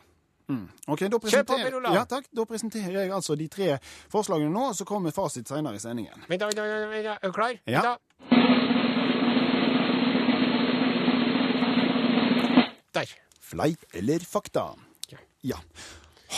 Mm. 0.50 0.68
Ok, 0.88 1.00
da 1.00 1.08
Kjør 1.08 1.20
på, 1.20 1.28
presenterer- 1.28 1.64
Per 1.70 1.76
Olav. 1.78 1.94
Ja, 1.96 2.04
takk. 2.06 2.26
Da 2.36 2.44
presenterer 2.46 2.92
jeg 3.02 3.12
altså 3.12 3.36
de 3.38 3.48
tre 3.48 3.78
forslagene 4.12 4.52
nå, 4.52 4.70
og 4.70 4.76
så 4.76 4.86
kommer 4.86 5.12
fasit 5.12 5.48
senere 5.48 5.76
i 5.76 5.80
sendingen. 5.80 6.26
Vent, 6.30 6.42
vent, 6.42 6.58
vent. 6.58 7.06
Er 7.06 7.20
du 7.24 7.32
klar? 7.32 7.56
Ja. 7.68 7.82
Vent. 7.82 9.04
Der. 12.94 13.10
Fleip 13.42 13.86
eller 13.94 14.20
fakta? 14.20 14.68
Ja. 15.10 15.18
Ja. 15.42 15.58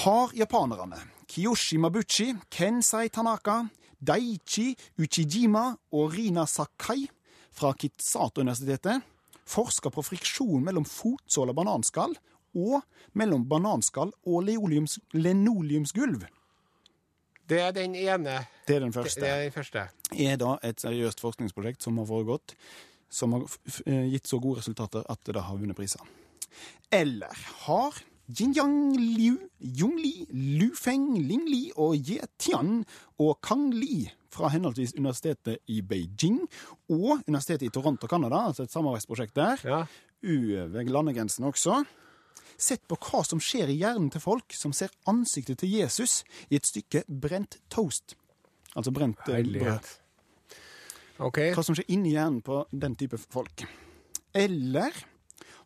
Har 0.03 0.31
japanerne 0.35 0.97
Kiyoshi 1.27 1.77
Mabuchi, 1.77 2.33
Kensei 2.49 3.09
Tanaka, 3.09 3.67
Daichi 3.99 4.75
Uchijima 4.99 5.75
og 5.91 6.13
Rina 6.13 6.45
Sakai 6.45 7.07
fra 7.55 7.73
Kitsato-universitetet 7.73 9.01
forska 9.47 9.89
på 9.93 10.01
friksjon 10.03 10.63
mellom 10.65 10.85
fotsål 10.89 11.51
og 11.51 11.55
bananskall 11.59 12.15
og 12.55 12.81
mellom 13.13 13.45
bananskall 13.49 14.13
og 14.25 14.47
leoliums, 14.47 14.99
linoleumsgulv? 15.13 16.25
Det 17.49 17.59
er 17.61 17.71
den 17.75 17.93
ene. 17.95 18.39
Det 18.65 18.75
er 18.75 18.79
den 18.79 18.93
første. 18.93 19.21
det 19.21 19.29
er 19.29 19.43
den 19.43 19.51
første. 19.53 19.87
er 20.17 20.37
da 20.41 20.55
et 20.63 20.81
seriøst 20.81 21.21
forskningsprosjekt 21.21 21.83
som 21.85 21.99
har 22.01 22.07
foregått, 22.09 22.55
som 23.09 23.35
har 23.37 23.45
gitt 24.09 24.27
så 24.27 24.39
gode 24.41 24.63
resultater 24.63 25.05
at 25.09 25.21
det 25.25 25.35
da 25.37 25.45
har 25.45 25.59
vunnet 25.61 25.77
priser. 25.77 26.01
Eller 26.91 27.37
har 27.67 28.01
Jingyang 28.25 28.95
Liu, 28.97 29.37
Jung 29.59 29.99
Lufeng, 30.01 30.25
Lu 30.33 30.71
Feng, 30.73 31.09
Ling 31.27 31.45
Li 31.45 31.67
og 31.77 31.93
Ye 31.95 32.25
Tian 32.41 32.79
og 33.21 33.37
Kang 33.45 33.67
Li 33.73 34.07
fra 34.33 34.49
henholdsvis 34.49 34.95
universitetet 34.97 35.61
i 35.71 35.81
Beijing 35.85 36.41
og 36.89 37.21
universitetet 37.27 37.67
i 37.69 37.69
Toronto, 37.69 38.07
Canada, 38.07 38.47
altså 38.49 38.65
et 38.65 38.73
samarbeidsprosjekt 38.73 39.35
der, 39.35 39.61
Ja. 39.63 39.85
over 40.25 40.89
landegrensen 40.89 41.45
også, 41.45 41.85
sett 42.57 42.85
på 42.87 42.97
hva 43.07 43.23
som 43.27 43.41
skjer 43.43 43.71
i 43.71 43.79
hjernen 43.81 44.11
til 44.13 44.23
folk 44.23 44.55
som 44.55 44.73
ser 44.75 44.93
ansiktet 45.09 45.59
til 45.61 45.73
Jesus 45.77 46.23
i 46.49 46.59
et 46.59 46.67
stykke 46.67 47.03
brent 47.07 47.59
toast. 47.71 48.15
Altså 48.75 48.93
brent 48.95 49.21
eh, 49.31 49.43
brød. 49.43 49.91
Okay. 51.25 51.51
Hva 51.55 51.63
som 51.63 51.75
skjer 51.77 51.91
inni 51.95 52.15
hjernen 52.15 52.41
på 52.43 52.65
den 52.71 52.95
type 52.99 53.19
folk. 53.21 53.65
Eller 54.35 54.95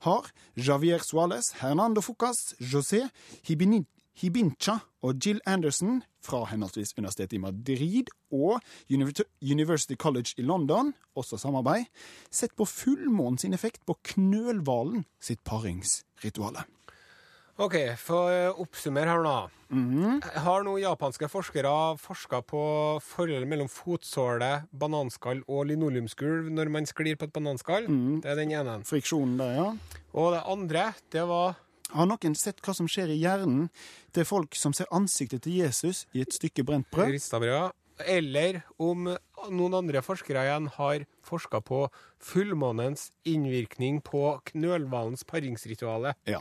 har 0.06 0.30
Javier 0.56 1.02
Suárez, 1.04 1.56
Hernando 1.60 2.02
Fucas, 2.06 2.54
José 2.60 3.08
Hibini- 3.48 3.86
Hibincha 4.20 4.80
og 5.02 5.20
Jill 5.24 5.40
Anderson 5.48 6.02
fra 6.24 6.44
henholdsvis 6.50 6.92
Universitetet 6.98 7.38
i 7.38 7.40
Madrid 7.40 8.10
og 8.36 8.60
University 8.92 9.96
College 9.96 10.36
i 10.38 10.44
London, 10.44 10.92
også 11.16 11.40
samarbeid, 11.40 11.88
sett 12.32 12.56
på 12.60 12.68
fullmånen 12.68 13.40
sin 13.40 13.56
effekt 13.56 13.86
på 13.88 13.96
knølhvalen 14.12 15.06
sitt 15.24 15.44
paringsrituale. 15.48 16.66
OK, 17.60 17.76
for 18.00 18.32
å 18.32 18.52
oppsummere 18.64 19.12
her 19.12 19.24
nå. 19.26 19.38
Mhm. 19.70 20.22
Har 20.46 20.64
nå 20.64 20.78
japanske 20.82 21.28
forskere 21.30 21.70
forska 22.00 22.40
på 22.48 22.62
forholdet 23.04 23.50
mellom 23.52 23.68
fotsåle, 23.70 24.64
bananskall 24.72 25.44
og 25.46 25.68
linoleumsgulv 25.70 26.48
når 26.56 26.72
man 26.72 26.88
sklir 26.90 27.20
på 27.20 27.28
et 27.28 27.34
bananskall? 27.36 27.86
Mm. 27.86 28.22
Det 28.24 28.32
er 28.32 28.40
den 28.40 28.54
ene. 28.56 28.78
Friksjonen 28.88 29.36
der, 29.38 29.52
ja. 29.60 29.68
Og 30.16 30.32
det 30.34 30.44
andre, 30.48 30.86
det 31.12 31.26
var 31.28 31.58
Har 31.92 32.06
noen 32.06 32.36
sett 32.38 32.62
hva 32.62 32.74
som 32.78 32.86
skjer 32.88 33.10
i 33.10 33.20
hjernen 33.20 33.70
til 34.14 34.24
folk 34.24 34.54
som 34.56 34.74
ser 34.78 34.86
ansiktet 34.94 35.42
til 35.42 35.56
Jesus 35.58 36.06
i 36.14 36.22
et 36.22 36.32
stykke 36.34 36.64
brent 36.64 36.86
brød? 36.94 37.16
ristabrød. 37.18 37.72
Eller 38.06 38.62
om 38.80 39.10
noen 39.50 39.74
andre 39.74 40.02
forskere 40.06 40.46
igjen 40.46 40.70
har 40.78 41.06
forska 41.26 41.60
på 41.66 41.88
fullmånens 42.22 43.10
innvirkning 43.26 44.04
på 44.06 44.40
knølhvalens 44.52 45.26
paringsritualet. 45.26 46.16
Ja. 46.30 46.40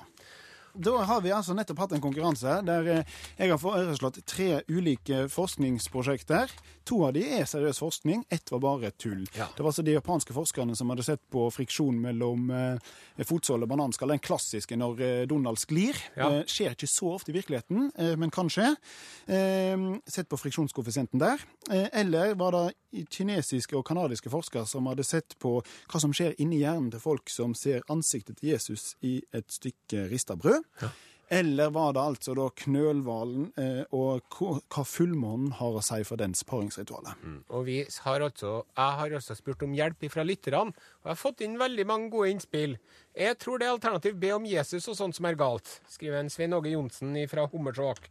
Da 0.78 0.94
har 1.08 1.22
vi 1.24 1.32
altså 1.34 1.56
nettopp 1.58 1.80
hatt 1.82 1.92
en 1.96 2.02
konkurranse 2.02 2.60
der 2.66 2.88
eh, 2.92 3.14
jeg 3.38 3.50
har 3.50 3.58
foreslått 3.58 4.20
tre 4.28 4.60
ulike 4.70 5.24
forskningsprosjekter. 5.32 6.52
To 6.88 7.00
av 7.08 7.16
de 7.16 7.24
er 7.40 7.48
seriøs 7.48 7.80
forskning, 7.82 8.22
ett 8.32 8.52
var 8.52 8.62
bare 8.62 8.92
tull. 8.94 9.24
Ja. 9.34 9.48
Det 9.56 9.64
var 9.64 9.72
altså 9.72 9.84
de 9.84 9.96
japanske 9.96 10.36
forskerne 10.36 10.76
som 10.78 10.92
hadde 10.92 11.04
sett 11.06 11.24
på 11.32 11.48
friksjon 11.52 11.98
mellom 12.04 12.46
eh, 12.54 13.26
fotsål 13.26 13.66
og 13.66 13.72
bananskall. 13.72 14.14
Den 14.14 14.22
klassiske 14.22 14.78
når 14.78 15.02
eh, 15.04 15.24
Donald 15.28 15.58
sklir. 15.60 15.98
Ja. 16.14 16.30
Eh, 16.30 16.46
skjer 16.48 16.76
ikke 16.76 16.90
så 16.90 17.10
ofte 17.16 17.34
i 17.34 17.36
virkeligheten, 17.36 17.90
eh, 17.98 18.14
men 18.20 18.32
kan 18.34 18.50
skje. 18.52 18.70
Eh, 19.26 19.74
sett 20.06 20.30
på 20.30 20.38
friksjonskoeffisienten 20.40 21.20
der. 21.22 21.42
Eller 21.68 22.32
var 22.38 22.54
det 22.54 23.04
kinesiske 23.12 23.76
og 23.76 23.84
kanadiske 23.86 24.30
forskere 24.32 24.64
som 24.66 24.86
hadde 24.88 25.04
sett 25.04 25.34
på 25.42 25.58
hva 25.60 26.00
som 26.00 26.14
skjer 26.16 26.38
inni 26.40 26.62
hjernen 26.62 26.88
til 26.94 27.02
folk 27.02 27.28
som 27.32 27.52
ser 27.58 27.84
ansiktet 27.92 28.38
til 28.40 28.54
Jesus 28.54 28.94
i 29.04 29.18
et 29.34 29.50
stykke 29.52 30.06
rista 30.08 30.38
brød. 30.38 30.64
Eller 31.30 31.68
var 31.70 31.92
det 31.92 32.00
altså 32.00 32.32
da 32.32 32.46
knølhvalen 32.56 33.50
eh, 33.60 33.82
og 33.92 34.24
hva 34.32 34.84
fullmånen 34.88 35.50
har 35.58 35.74
å 35.76 35.82
si 35.84 35.98
for 36.08 36.16
dens 36.16 36.40
paringsrituale? 36.48 37.12
Og 37.52 37.66
vi 37.66 37.82
har 37.84 38.24
altså, 38.24 38.62
jeg 38.72 38.96
har 39.02 39.16
også 39.18 39.36
spurt 39.36 39.66
om 39.66 39.74
hjelp 39.76 40.06
fra 40.08 40.24
lytterne, 40.24 40.72
og 40.72 41.04
jeg 41.04 41.12
har 41.12 41.20
fått 41.20 41.44
inn 41.44 41.58
veldig 41.60 41.84
mange 41.90 42.08
gode 42.14 42.32
innspill. 42.32 42.78
Jeg 43.18 43.36
tror 43.42 43.60
det 43.60 43.68
er 43.68 43.74
alternativ 43.74 44.16
B 44.22 44.32
om 44.32 44.48
Jesus 44.48 44.88
og 44.88 44.96
sånt 44.96 45.18
som 45.18 45.28
er 45.28 45.36
galt, 45.36 45.68
skriver 45.92 46.22
en 46.22 46.32
Svein 46.32 46.56
Åge 46.56 46.72
Johnsen 46.72 47.12
fra 47.28 47.44
Hummersåk. 47.52 48.08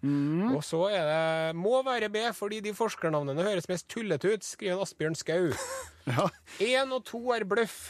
Og 0.54 0.62
så 0.68 0.84
er 0.94 1.10
det 1.10 1.58
må 1.58 1.82
være 1.88 2.12
B 2.14 2.22
fordi 2.38 2.62
de 2.68 2.76
forskernavnene 2.78 3.50
høres 3.50 3.70
mest 3.72 3.90
tullete 3.90 4.36
ut, 4.36 4.46
skriver 4.46 4.78
en 4.78 4.86
Asbjørn 4.86 5.18
Skau. 5.18 5.50
Ja. 6.08 6.24
Én 6.64 6.94
og 6.96 7.02
to 7.04 7.20
er 7.36 7.44
bløff. 7.44 7.90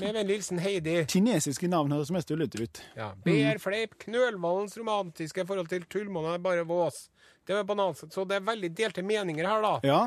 Med 0.00 0.14
vennlig 0.14 0.40
Heidi. 0.60 0.96
kinesiske 1.06 1.68
navn 1.70 1.92
høres 1.92 2.10
mest 2.10 2.28
tullete 2.28 2.62
ut. 2.62 2.80
Ja. 2.96 3.12
BR 3.24 3.56
mm. 3.56 3.60
fleip. 3.62 3.94
Knølhvalens 4.02 4.76
romantiske 4.78 5.44
forhold 5.46 5.70
til 5.70 5.86
tullmånen 5.90 6.34
er 6.34 6.42
bare 6.42 6.64
vås. 6.66 7.08
Det 7.46 7.56
er 7.56 7.64
bananset, 7.66 8.12
så 8.14 8.24
det 8.28 8.38
er 8.38 8.44
veldig 8.46 8.70
delte 8.76 9.02
meninger 9.02 9.46
her, 9.48 9.62
da. 9.64 9.72
Ja. 9.86 10.00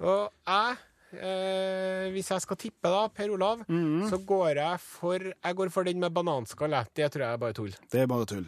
Og 0.00 0.30
jeg, 0.46 0.76
eh, 1.16 2.06
hvis 2.14 2.30
jeg 2.30 2.44
skal 2.44 2.60
tippe 2.60 2.92
da, 2.92 3.02
Per 3.08 3.32
Olav, 3.34 3.64
så 4.10 4.20
går 4.28 4.60
jeg 4.60 4.80
for 4.84 5.18
Jeg 5.18 5.56
går 5.56 5.72
for 5.74 5.88
den 5.88 6.00
med 6.00 6.14
bananskall. 6.14 6.76
Det 6.94 7.10
tror 7.12 7.26
jeg 7.26 7.32
er 7.32 7.42
bare 7.42 7.56
tull. 7.56 7.74
Det 7.92 8.00
er 8.00 8.06
bare 8.10 8.28
tull. 8.28 8.46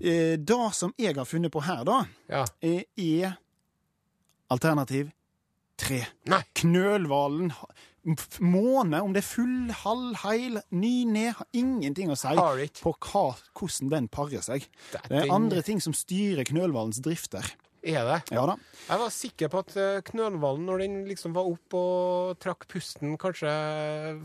Eh, 0.00 0.36
det 0.36 0.62
som 0.74 0.94
jeg 0.98 1.14
har 1.16 1.24
funnet 1.24 1.52
på 1.52 1.62
her, 1.62 1.84
da, 1.84 2.04
Ja. 2.28 2.44
eh, 2.62 2.82
er 2.96 3.38
alternativ 4.50 5.10
tre. 5.76 6.06
Nei. 6.26 6.42
Knølhvalen 6.54 7.52
Måne, 8.40 9.00
om 9.02 9.12
det 9.14 9.24
er 9.24 9.26
full, 9.26 9.70
halv, 9.82 10.14
heil, 10.22 10.60
ny, 10.70 11.04
ned, 11.10 11.32
har 11.40 11.46
ingenting 11.58 12.12
å 12.14 12.18
si 12.18 12.34
på 12.82 12.92
hva, 12.94 13.24
hvordan 13.58 13.90
den 13.90 14.06
parer 14.12 14.44
seg. 14.46 14.68
Det 14.92 15.02
er 15.10 15.32
andre 15.34 15.62
ting 15.66 15.82
som 15.82 15.94
styrer 15.96 16.46
knølhvalens 16.46 17.02
drifter. 17.02 17.42
Er 17.86 18.02
det? 18.02 18.16
Ja 18.34 18.42
da. 18.50 18.56
Jeg 18.88 18.98
var 18.98 19.12
sikker 19.14 19.50
på 19.52 19.60
at 19.62 19.76
eh, 19.78 19.98
Knølhvalen, 20.08 20.64
når 20.66 20.80
den 20.82 20.94
liksom 21.06 21.34
var 21.36 21.46
opp 21.46 21.76
og 21.78 22.32
trakk 22.42 22.66
pusten, 22.70 23.12
kanskje 23.20 23.52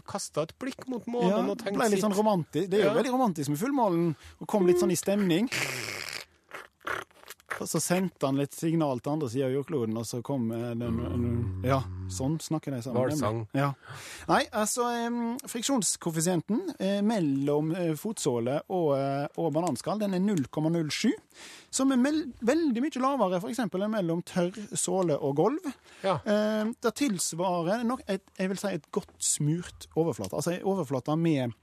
kasta 0.09 0.47
et 0.47 0.55
blikk 0.61 0.87
mot 0.89 1.05
Ja, 1.05 1.11
månen 1.13 1.51
og 1.51 1.59
det 1.59 1.67
tenkte 1.67 1.77
ble 1.77 1.89
litt 1.93 2.01
sånn 2.01 2.17
romantisk. 2.17 2.71
Det 2.71 2.79
er 2.79 2.87
jo 2.87 2.89
Ja. 2.89 2.97
veldig 2.97 3.13
romantisk 3.13 3.53
med 3.53 3.61
fullmålen, 3.61 4.07
og 4.41 4.47
kom 4.49 4.65
litt 4.65 4.81
sånn 4.81 4.93
i 4.93 4.97
stemning. 4.97 5.49
Og 7.61 7.69
så 7.69 7.79
sendte 7.83 8.25
han 8.25 8.39
litt 8.39 8.55
signal 8.57 9.01
til 9.01 9.13
andre 9.13 9.29
sida 9.29 9.47
av 9.47 9.53
jordkloden, 9.53 9.97
og 9.99 10.07
så 10.09 10.21
kom 10.25 10.49
eh, 10.55 10.71
den 10.77 10.97
Ja, 11.65 11.81
sånn 12.11 12.39
snakker 12.41 12.73
de 12.73 12.81
sammen. 12.81 13.01
Hvalsang. 13.01 13.41
Ja. 13.57 13.71
Nei, 14.29 14.41
altså 14.57 14.87
Friksjonskoeffisienten 15.51 16.73
eh, 16.79 16.99
mellom 17.05 17.71
eh, 17.77 17.93
fotsåle 17.99 18.61
og, 18.73 18.91
og 19.37 19.51
bananskall 19.53 20.01
den 20.01 20.17
er 20.17 20.23
0,07. 20.25 21.11
Som 21.71 21.93
er 21.93 22.01
veldig 22.43 22.83
mye 22.83 23.01
lavere 23.03 23.39
f.eks. 23.39 23.61
enn 23.63 23.93
mellom 23.93 24.25
tørr 24.27 24.57
såle 24.75 25.15
og 25.15 25.37
gulv. 25.39 25.69
Ja. 26.03 26.17
Det 26.25 26.91
tilsvarer 26.99 27.85
nok 27.87 28.01
et, 28.11 28.25
jeg 28.35 28.51
vil 28.51 28.59
si 28.59 28.73
et 28.75 28.89
godt 28.91 29.13
smurt 29.23 29.87
overflate. 29.95 30.35
Altså 30.35 30.57
en 30.57 30.67
overflate 30.67 31.15
med 31.15 31.55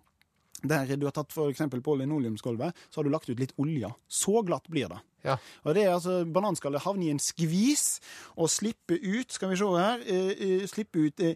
der 0.62 0.96
du 0.96 1.06
har 1.06 1.14
tatt 1.14 1.34
eksempel 1.48 1.82
på 1.84 1.94
linoleumsgulvet, 2.00 2.74
så 2.90 2.98
har 2.98 3.06
du 3.06 3.12
lagt 3.12 3.28
ut 3.28 3.38
litt 3.38 3.54
olje. 3.58 3.90
Så 4.08 4.42
glatt 4.42 4.68
blir 4.68 4.88
det. 4.90 4.98
Ja. 5.26 5.36
Og 5.64 5.74
det 5.74 5.84
er 5.84 5.94
altså 5.96 6.24
Bananskallet 6.24 6.84
havner 6.84 7.08
i 7.08 7.12
en 7.14 7.22
skvis 7.22 7.98
og 8.38 8.46
slipper 8.46 9.00
ut 9.02 9.32
Skal 9.34 9.50
vi 9.50 9.56
se 9.58 9.66
her 9.74 10.04
eh, 10.06 10.28
eh, 10.30 10.62
Slipper 10.70 11.08
ut 11.08 11.22
eh, 11.26 11.34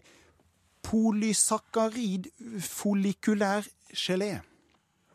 polysakkarid 0.83 2.29
follikulær 2.63 3.67
gelé. 3.95 4.37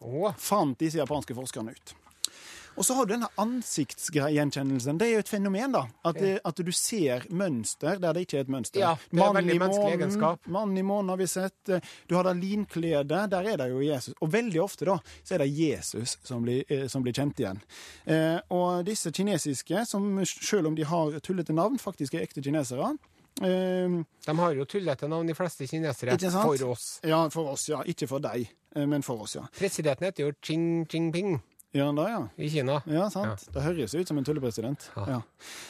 Oh. 0.00 0.32
Fant 0.40 0.78
disse 0.80 1.00
japanske 1.00 1.36
forskerne 1.36 1.74
ut. 1.76 1.94
Og 2.78 2.86
så 2.86 2.94
har 2.94 3.06
du 3.06 3.12
denne 3.16 3.28
ansiktsgjenkjennelsen. 3.42 4.98
Det 5.00 5.08
er 5.08 5.16
jo 5.16 5.22
et 5.24 5.30
fenomen, 5.30 5.74
da. 5.74 5.82
At, 6.06 6.20
det, 6.22 6.36
at 6.46 6.62
du 6.62 6.70
ser 6.74 7.26
mønster 7.34 7.98
der 7.98 8.14
det 8.14 8.26
ikke 8.26 8.38
er 8.38 8.46
et 8.46 8.52
mønster. 8.54 8.82
Ja, 8.82 8.92
det 9.10 9.18
er 9.18 9.20
Mann 9.24 9.38
veldig 9.40 9.58
menneskelig 9.64 9.96
egenskap. 9.98 10.46
Mann 10.54 10.76
i 10.78 10.84
månen 10.86 11.10
har 11.12 11.18
vi 11.18 11.26
sett. 11.30 11.72
Du 12.06 12.14
har 12.14 12.28
da 12.28 12.36
linkledet. 12.38 13.24
Der 13.34 13.50
er 13.52 13.58
det 13.58 13.68
jo 13.72 13.82
Jesus. 13.82 14.14
Og 14.22 14.30
veldig 14.32 14.62
ofte 14.62 14.86
da, 14.88 14.98
så 15.26 15.36
er 15.36 15.44
det 15.44 15.50
Jesus 15.58 16.16
som 16.22 16.46
blir, 16.46 16.62
eh, 16.70 16.86
som 16.88 17.02
blir 17.02 17.16
kjent 17.18 17.42
igjen. 17.42 17.60
Eh, 18.06 18.38
og 18.54 18.86
disse 18.86 19.10
kinesiske, 19.12 19.84
som 19.88 20.22
selv 20.24 20.70
om 20.70 20.78
de 20.78 20.86
har 20.86 21.18
tullete 21.24 21.56
navn, 21.56 21.82
faktisk 21.82 22.14
er 22.14 22.28
ekte 22.28 22.44
kinesere. 22.44 22.94
Eh, 23.42 23.98
de 24.26 24.38
har 24.38 24.54
jo 24.54 24.64
tullete 24.64 25.08
navn, 25.10 25.26
de 25.26 25.34
fleste 25.34 25.66
kinesere, 25.66 26.18
for 26.30 26.70
oss. 26.70 27.00
ja, 27.02 27.20
for 27.30 27.52
oss, 27.52 27.68
ja. 27.68 27.82
Ikke 27.86 28.08
for 28.10 28.22
deg, 28.22 28.48
eh, 28.74 28.86
men 28.86 29.02
for 29.02 29.22
oss, 29.22 29.36
ja. 29.36 29.46
Presidenten 29.58 30.08
heter 30.08 30.28
jo 30.28 30.32
Ching 30.42 30.86
Jinping 30.90 31.40
Gjør 31.76 31.84
han 31.90 31.98
det, 31.98 32.04
ja? 32.08 32.20
i 32.40 32.48
Kina. 32.48 32.78
Ja, 32.88 33.10
sant. 33.12 33.42
Det 33.52 33.60
høres 33.60 33.92
ut 33.94 34.08
som 34.08 34.16
en 34.16 34.24
tullepresident. 34.24 34.86
Ja. 34.96 35.02
Ja. 35.10 35.18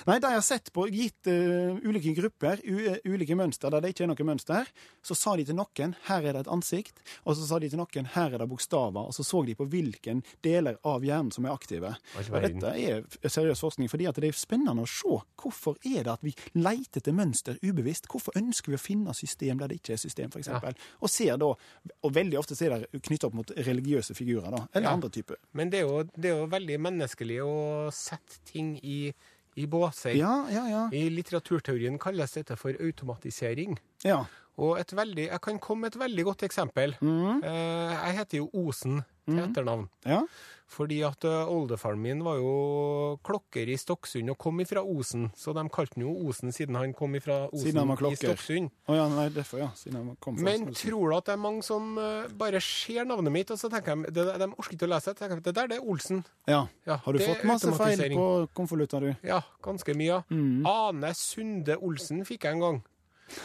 Nei, 0.07 0.19
de 0.23 0.31
har 0.31 0.45
sett 0.47 0.71
på 0.75 0.85
gitt 0.95 1.27
uh, 1.27 1.75
ulike 1.83 2.13
grupper, 2.15 2.61
eh, 2.63 3.01
ulike 3.11 3.35
mønster 3.35 3.73
der 3.75 3.83
det 3.83 3.91
ikke 3.95 4.05
er 4.07 4.13
noe 4.13 4.27
mønster. 4.29 4.71
Så 5.03 5.17
sa 5.19 5.35
de 5.39 5.47
til 5.49 5.59
noen 5.59 5.97
her 6.07 6.23
er 6.23 6.37
det 6.37 6.45
et 6.45 6.53
ansikt, 6.55 7.03
og 7.25 7.35
så 7.35 7.49
sa 7.49 7.59
de 7.59 7.71
til 7.73 7.81
noen 7.81 8.07
her 8.15 8.37
er 8.37 8.45
det 8.45 8.47
bokstaver. 8.51 9.09
Og 9.11 9.17
så 9.17 9.27
så 9.27 9.43
de 9.49 9.57
på 9.59 9.67
hvilken 9.73 10.23
deler 10.47 10.79
av 10.87 11.03
hjernen 11.03 11.33
som 11.35 11.49
er 11.49 11.57
aktive. 11.57 11.91
Og 12.29 12.39
dette 12.47 12.73
er 12.79 13.03
seriøs 13.27 13.65
forskning, 13.67 13.91
fordi 13.91 14.07
det 14.21 14.31
er 14.31 14.39
spennende 14.39 14.87
å 14.87 14.91
se. 14.91 15.19
Hvorfor 15.43 15.81
er 15.83 16.07
det 16.07 16.15
at 16.15 16.23
vi 16.27 16.35
leter 16.55 17.03
etter 17.03 17.17
mønster 17.17 17.59
ubevisst? 17.65 18.07
Hvorfor 18.13 18.39
ønsker 18.39 18.71
vi 18.71 18.79
å 18.79 18.83
finne 18.83 19.15
system 19.19 19.59
der 19.59 19.73
det 19.73 19.81
ikke 19.83 19.97
er 19.97 20.03
system, 20.05 20.31
f.eks.? 20.31 20.51
Ja. 20.55 20.73
Og 21.03 21.11
ser 21.11 21.39
da, 21.43 21.51
og 21.55 22.15
veldig 22.15 22.39
ofte 22.39 22.55
er 22.63 22.79
det 22.87 23.03
knyttet 23.03 23.27
opp 23.29 23.37
mot 23.39 23.51
religiøse 23.57 24.15
figurer, 24.15 24.51
da. 24.55 24.63
Eller 24.73 24.89
Ja. 24.89 24.95
andre 24.95 25.11
typer. 25.11 25.37
Men 25.59 25.71
det 25.71 25.81
er, 25.81 25.88
jo, 25.88 25.88
det 26.15 26.31
er 26.33 26.41
jo 26.43 26.49
veldig 26.53 26.79
menneskelig 26.89 27.39
å 27.45 27.55
sette 27.95 28.41
ting 28.49 28.75
i, 28.83 29.13
i 29.59 29.67
båser. 29.71 30.17
Ja, 30.19 30.35
ja, 30.53 30.67
ja. 30.71 30.83
I 30.95 31.09
litteraturteorien 31.13 31.99
kalles 32.03 32.37
dette 32.39 32.59
for 32.61 32.77
automatisering. 32.79 33.79
ja. 34.07 34.25
Og 34.59 34.79
et 34.81 34.93
veldig, 34.97 35.29
jeg 35.31 35.41
kan 35.45 35.59
komme 35.63 35.87
med 35.87 35.95
et 35.95 36.01
veldig 36.03 36.25
godt 36.33 36.43
eksempel. 36.49 36.97
Mm. 37.01 37.43
Eh, 37.47 37.97
jeg 38.09 38.19
heter 38.21 38.41
jo 38.43 38.51
Osen 38.67 39.03
til 39.29 39.43
etternavn. 39.45 39.89
ja. 40.09 40.23
Fordi 40.69 40.99
at 41.01 41.25
eh, 41.25 41.49
oldefaren 41.49 41.97
min 41.97 42.19
var 42.21 42.37
jo 42.37 43.17
klokker 43.25 43.71
i 43.73 43.77
Stokksund 43.81 44.29
og 44.29 44.37
kom 44.37 44.59
ifra 44.61 44.83
Osen. 44.85 45.31
Så 45.33 45.55
de 45.57 45.63
kalte 45.73 45.97
han 45.97 46.05
jo 46.05 46.13
Osen 46.29 46.53
siden 46.53 46.77
han 46.77 46.93
kom 46.93 47.15
ifra 47.17 47.47
Osen 47.49 47.73
i. 47.73 48.17
Stokksund. 48.21 48.69
Oh, 48.85 48.93
ja, 48.99 49.07
nei, 49.09 49.31
derfor, 49.33 49.63
ja. 49.63 49.71
Siden 49.79 49.97
han 49.97 50.19
kom 50.21 50.37
fra 50.37 50.45
Men 50.45 50.67
tror 50.77 51.09
du 51.09 51.17
at 51.17 51.31
det 51.31 51.33
er 51.39 51.41
mange 51.41 51.65
som 51.65 51.97
eh, 51.97 52.29
bare 52.37 52.61
ser 52.61 53.09
navnet 53.09 53.33
mitt, 53.33 53.55
og 53.55 53.57
så 53.61 53.71
tenker 53.73 53.97
de 54.11 54.13
det, 54.13 54.27
De 54.43 54.51
orker 54.51 54.77
ikke 54.77 54.91
å 54.91 54.93
lese 54.93 55.17
det. 55.17 55.31
Det 55.49 55.57
der, 55.57 55.73
det 55.73 55.81
er 55.81 55.89
Olsen. 55.89 56.21
Ja. 56.45 56.67
Ja, 56.85 57.01
Har 57.07 57.17
du 57.17 57.25
fått 57.25 57.49
masse 57.49 57.73
feil 57.81 58.05
på 58.13 58.29
konvolutta, 58.61 59.01
du? 59.01 59.09
Ja, 59.25 59.41
ganske 59.65 59.97
mye. 59.97 60.21
Mm. 60.29 60.69
Ane 60.69 61.15
Sunde 61.17 61.81
Olsen 61.81 62.27
fikk 62.29 62.45
jeg 62.45 62.59
en 62.59 62.65
gang. 62.67 62.83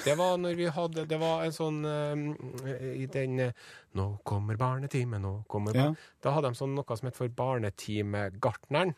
Det 0.06 0.15
var 0.19 0.38
når 0.39 0.56
vi 0.56 0.67
hadde 0.72 1.06
Det 1.10 1.17
var 1.19 1.43
en 1.43 1.56
sånn 1.56 1.80
uh, 1.84 2.74
I 2.96 3.08
den 3.12 3.39
uh, 3.50 3.72
'Nå 3.93 4.08
kommer 4.24 4.58
barnetime, 4.58 5.19
nå 5.22 5.43
kommer 5.52 5.76
Ja. 5.78 5.89
Da 6.24 6.34
hadde 6.34 6.50
de 6.50 6.58
sånn 6.58 6.74
noe 6.74 6.98
som 6.98 7.10
het 7.10 7.17
for 7.17 7.30
Barnetimegartneren. 7.30 8.96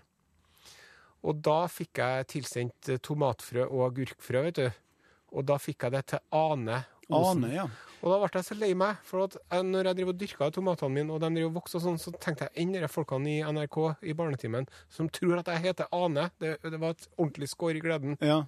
Og 1.25 1.41
da 1.43 1.65
fikk 1.67 1.99
jeg 1.99 2.27
tilsendt 2.31 2.89
eh, 2.93 3.01
tomatfrø 3.01 3.65
og 3.65 3.81
agurkfrø, 3.89 4.43
vet 4.45 4.59
du. 4.61 4.69
Og 5.35 5.43
da 5.49 5.57
fikk 5.59 5.83
jeg 5.83 5.95
det 5.97 6.03
til 6.13 6.21
Ane 6.31 6.85
Ane, 7.13 7.49
ja. 7.53 7.65
Og 8.01 8.11
da 8.11 8.17
ble 8.21 8.29
jeg 8.39 8.47
så 8.47 8.55
lei 8.57 8.71
meg, 8.77 9.01
for 9.05 9.25
at 9.25 9.35
jeg, 9.37 9.65
når 9.67 9.89
jeg 9.89 9.97
driver 9.99 10.13
og 10.13 10.21
dyrka 10.21 10.49
tomatene 10.53 10.93
mine, 10.95 11.13
og 11.13 11.21
de 11.21 11.29
driver 11.35 11.51
og 11.51 11.59
vokste 11.59 11.79
og 11.79 11.83
sånn, 11.85 11.99
så 12.01 12.13
tenkte 12.21 12.47
jeg 12.47 12.63
enn 12.63 12.73
de 12.73 12.89
folkene 12.89 13.31
i 13.31 13.43
NRK 13.45 13.77
i 14.05 14.15
Barnetimen 14.17 14.69
som 14.93 15.09
tror 15.13 15.41
at 15.41 15.51
jeg 15.53 15.63
heter 15.67 15.89
Ane. 15.95 16.29
Det, 16.41 16.55
det 16.63 16.81
var 16.81 16.95
et 16.95 17.07
ordentlig 17.15 17.51
skår 17.53 17.79
i 17.79 17.85
gleden. 17.85 18.17
ja. 18.21 18.41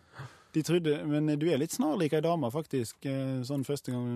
De 0.57 0.63
trodde, 0.65 0.93
Men 1.05 1.29
du 1.37 1.45
er 1.53 1.59
litt 1.61 1.75
snarlik 1.75 2.15
ei 2.17 2.23
dame, 2.25 2.49
faktisk, 2.53 2.97
eh, 3.05 3.43
sånn 3.45 3.65
første 3.67 3.93
gang 3.93 4.07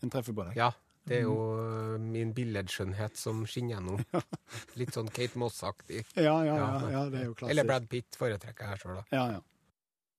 en, 0.00 0.10
treffer 0.12 0.32
på 0.36 0.46
deg. 0.48 0.56
Ja, 0.56 0.70
det 1.08 1.18
er 1.18 1.26
jo 1.26 1.34
øh, 1.60 1.98
min 2.00 2.32
billedskjønnhet 2.36 3.16
som 3.20 3.42
skinner 3.48 3.76
gjennom. 3.76 4.00
Litt 4.80 4.96
sånn 4.96 5.08
Kate 5.12 5.36
Moss-aktig. 5.40 6.04
Ja, 6.16 6.38
ja, 6.46 6.56
ja, 6.56 6.90
Ja. 6.94 7.04
det 7.12 7.20
er 7.22 7.24
jo 7.30 7.34
klassisk. 7.36 7.52
Eller 7.52 7.68
Brad 7.68 7.88
Pitt 7.92 8.16
foretrekker 8.20 8.72
jeg 8.72 8.82
sjøl, 8.82 9.00
da. 9.00 9.04
Ja, 9.16 9.24
ja. 9.36 9.40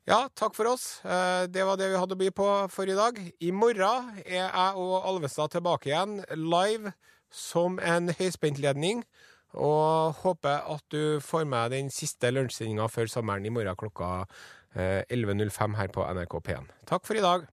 Ja, 0.10 0.20
takk 0.36 0.56
for 0.58 0.66
oss. 0.72 0.86
Eh, 1.06 1.46
Det 1.54 1.64
var 1.66 1.78
det 1.78 1.92
vi 1.94 2.00
hadde 2.02 2.18
å 2.18 2.22
by 2.22 2.30
på 2.36 2.48
for 2.74 2.90
i 2.90 2.98
dag. 2.98 3.20
I 3.40 3.52
morgen 3.54 4.10
er 4.26 4.48
jeg 4.50 4.82
og 4.82 4.96
Alvestad 5.06 5.54
tilbake 5.54 5.92
igjen, 5.94 6.20
live 6.36 6.94
som 7.32 7.78
en 7.80 8.10
høyspentledning. 8.18 9.04
Og 9.54 10.16
håper 10.24 10.64
at 10.74 10.84
du 10.94 11.20
får 11.22 11.46
med 11.46 11.72
den 11.76 11.90
siste 11.94 12.30
lunsjsendinga 12.32 12.86
før 12.90 13.10
sommeren 13.12 13.46
i 13.46 13.52
morgen 13.54 13.76
klokka 13.78 14.12
eh, 14.24 14.36
11.05 14.76 15.76
her 15.76 15.88
på 15.92 16.06
NRK 16.14 16.38
P1. 16.48 16.70
Takk 16.88 17.08
for 17.08 17.20
i 17.20 17.24
dag. 17.24 17.48